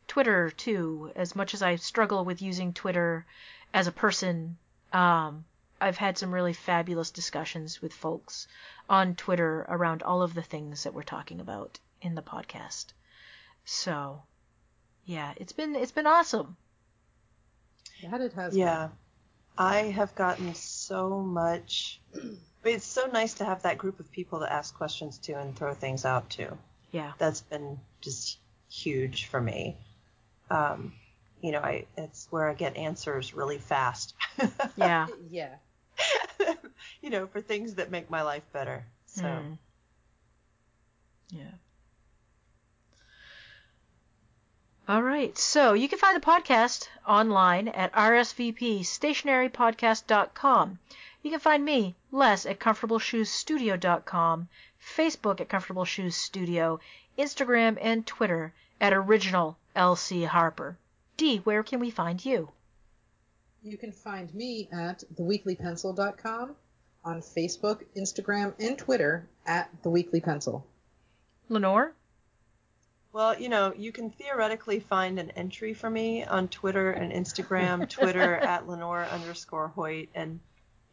[0.08, 1.12] Twitter too.
[1.16, 3.26] As much as I struggle with using Twitter
[3.74, 4.58] as a person,
[4.94, 5.46] um,
[5.80, 8.48] I've had some really fabulous discussions with folks
[8.90, 12.86] on Twitter around all of the things that we're talking about in the podcast.
[13.66, 14.24] So,
[15.06, 16.58] yeah, it's been it's been awesome.
[18.10, 18.56] That it has.
[18.56, 18.90] Yeah.
[19.58, 22.00] I have gotten so much.
[22.64, 25.74] It's so nice to have that group of people to ask questions to and throw
[25.74, 26.58] things out to.
[26.92, 27.14] Yeah.
[27.18, 28.40] That's been just
[28.70, 29.78] huge for me.
[30.50, 30.94] Um,
[31.42, 34.16] you know, I it's where I get answers really fast.
[34.76, 35.08] Yeah.
[35.30, 35.56] Yeah.
[37.02, 38.86] you know, for things that make my life better.
[39.06, 39.58] So Mm.
[41.32, 41.52] Yeah.
[44.88, 45.38] All right.
[45.38, 50.80] So you can find the podcast online at rsvpstationarypodcast.com.
[51.22, 54.48] You can find me, Les, at comfortableshoesstudio.com,
[54.82, 56.80] Facebook at Comfortable Shoes Studio,
[57.18, 60.78] Instagram and Twitter at Original LC Harper.
[61.16, 62.50] D, where can we find you?
[63.64, 66.56] You can find me at theweeklypencil.com,
[67.06, 70.64] on Facebook, Instagram, and Twitter at theweeklypencil.
[71.50, 71.94] Lenore?
[73.14, 77.90] Well, you know, you can theoretically find an entry for me on Twitter and Instagram.
[77.90, 80.40] Twitter at Lenore underscore Hoyt, and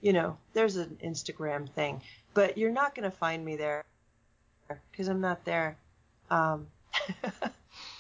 [0.01, 3.85] you know, there's an Instagram thing, but you're not going to find me there
[4.91, 5.77] because I'm not there.
[6.31, 6.67] Um,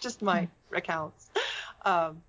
[0.05, 1.31] just my accounts.
[1.85, 2.23] Um,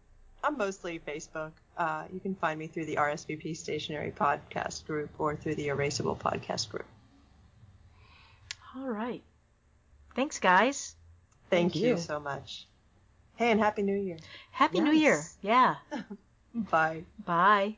[0.44, 1.52] I'm mostly Facebook.
[1.78, 6.18] Uh, you can find me through the RSVP Stationary Podcast group or through the Erasable
[6.18, 6.86] Podcast group.
[8.76, 9.22] All right.
[10.16, 10.96] Thanks, guys.
[11.50, 11.90] Thank, Thank you.
[11.92, 11.98] you.
[11.98, 12.68] so much.
[13.36, 14.18] Hey, and Happy New Year.
[14.52, 15.22] Happy New Year.
[15.42, 15.76] Yeah.
[16.54, 17.04] Bye.
[17.26, 17.78] Bye.